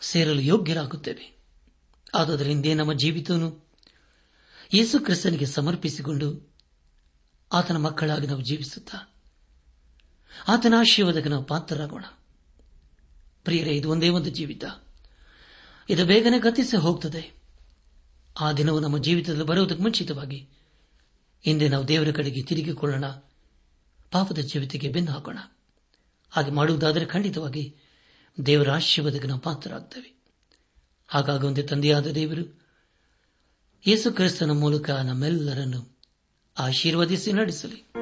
ಸೇರಲು 0.00 0.40
ಯೋಗ್ಯರಾಗುತ್ತೇವೆ. 0.40 1.38
ಆದುದರಿಂದ 2.14 2.66
ನಮ್ಮ 2.74 2.92
ಜೀವಿತವನ್ನು 2.92 3.68
ಯೇಸು 4.74 5.04
ಕ್ರಿಸ್ತನಿಗೆ 5.04 5.46
ಸಮರ್ಪಿಸಿಕೊಂಡು 5.46 6.54
ಆತನ 7.52 7.76
ಮಕ್ಕಳಾಗಿ 7.76 8.26
ನಾವು 8.26 8.40
ಜೀವಿಸುತ್ತಾ 8.40 9.11
ಆತನ 10.48 10.74
ಆಶೀರ್ವಾದಕ್ಕೆ 10.78 11.28
ನಾವು 11.28 11.44
ಪಾತ್ರರಾಗೋಣ. 11.44 12.04
ಪ್ರಿಯರೇ, 13.44 13.70
ಇದು 13.70 13.90
ಒಂದೇ 13.90 14.08
ಒಂದು 14.08 14.30
ಜೀವಿತ. 14.30 14.64
ಇದು 15.90 16.06
ಬೇಗನೆ 16.06 16.38
ಗತಿಸಿ 16.38 16.76
ಹೋಗ್ತದೆ. 16.76 17.42
ಆ 18.40 18.52
ದಿನವು 18.52 18.80
ನಮ್ಮ 18.80 18.98
ಜೀವಿತದಲ್ಲಿ 18.98 19.44
ಬರುವುದಕ್ಕೆ 19.44 19.82
ಮುಂಚಿತವಾಗಿ 19.82 20.48
ಹಿಂದೆ 21.42 21.68
ನಾವು 21.68 21.88
ದೇವರ 21.88 22.08
ಕಡೆಗೆ 22.10 22.42
ತಿರುಗಿಕೊಳ್ಳೋಣ. 22.42 23.06
ಪಾಪದ 24.10 24.38
ಜೀವಿತಕ್ಕೆ 24.38 24.88
ಬೆನ್ನು 24.88 25.12
ಹಾಕೋಣ 25.12 25.38
ಹಾಗೆ 26.30 26.50
ಮಾಡುವುದಾದರೆ 26.50 27.06
ಖಂಡಿತವಾಗಿ 27.06 27.76
ದೇವರ 28.46 28.70
ಆಶೀರ್ವಾದಕ್ಕೆ 28.70 29.28
ನಾವು 29.28 29.40
ಪಾತ್ರರಾಗ್ತೇವೆ. 29.40 30.22
ಹಾಗಾಗಿ 31.08 31.46
ಒಂದೇ 31.46 31.62
ತಂದೆಯಾದ 31.62 32.06
ದೇವರು, 32.06 32.62
ಯೇಸು 33.86 34.12
ಕ್ರಿಸ್ತನ 34.12 34.50
ಮೂಲಕ 34.50 34.90
ನಮ್ಮೆಲ್ಲರನ್ನು 34.90 35.98
ಆಶೀರ್ವದಿಸಿ 36.58 37.32
ನಡೆಸಲಿ. 37.32 38.01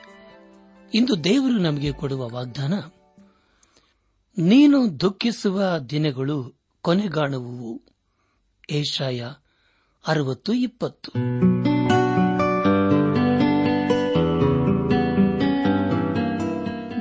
ಇಂದು 0.93 1.23
ದೇವರು 1.23 1.57
ನಮಗೆ 1.57 1.91
ಕೊಡುವ 1.91 2.29
ವಾಗ್ದಾನ. 2.29 2.73
ನೀನು 4.37 4.99
ದುಃಖಿಸುವ 4.99 5.77
ದಿನಗಳು 5.89 6.53
ಕೊನೆಗಾಣುವು 6.81 7.81
ಏಷಾಯ 8.71 9.31
ಅರವತ್ತು 10.07 10.53
ಇಪ್ಪತ್ತು. 10.53 11.11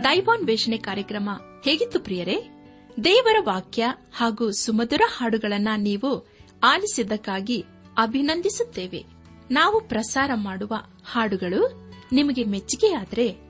ದೈವಾನ್ 0.04 0.46
ವೇಷಣೆ 0.46 0.76
ಕಾರ್ಯಕ್ರಮ 0.76 1.30
ಹೇಗಿತ್ತು 1.64 2.00
ಪ್ರಿಯರೇ? 2.00 2.66
ದೇವರ 3.04 3.36
ವಾಕ್ಯ 3.44 3.86
ಹಾಗೂ 4.12 4.50
ಸುಮಧುರ 4.50 5.00
ಹಾಡುಗಳನ್ನ 5.16 5.68
ನೀವು 5.76 6.26
ಆಲಿಸಿದ್ದಕ್ಕಾಗಿ 6.64 7.64
ಅಭಿನಂದಿಸುತ್ತೇವೆ. 7.98 9.04
ನಾವು 9.50 9.80
ಪ್ರಸಾರ 9.80 10.30
ಮಾಡುವ 10.34 10.76
ಹಾಡುಗಳು 11.12 11.92
ನಿಮಗೆ 12.12 12.44
ಮೆಚ್ಚುಗೆಯಾದರೆ 12.44 13.49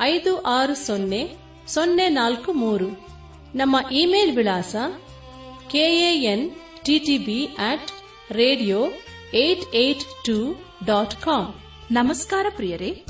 ಐದು 0.00 0.40
ಆರು 0.40 0.74
ಸೊನ್ನೆ 0.74 1.36
ಸೊನ್ನೆ 1.68 2.08
ನಾಲ್ಕು 2.08 2.52
ಮೂರು. 2.52 2.88
ನಮ್ಮ 3.54 3.76
ಇಮೇಲ್ 3.90 4.36
ವಿಳಾಸ 4.36 4.76
K A N 5.68 6.50
T T B 6.84 7.44
at 7.44 7.90
radio 8.32 8.88
eight 9.34 9.74
eight 9.74 10.04
two 10.24 10.56
dot 10.84 11.14
com 11.22 11.54
ನಮಸ್ಕಾರ 11.90 12.46
ಪ್ರಿಯರೇ. 12.56 13.04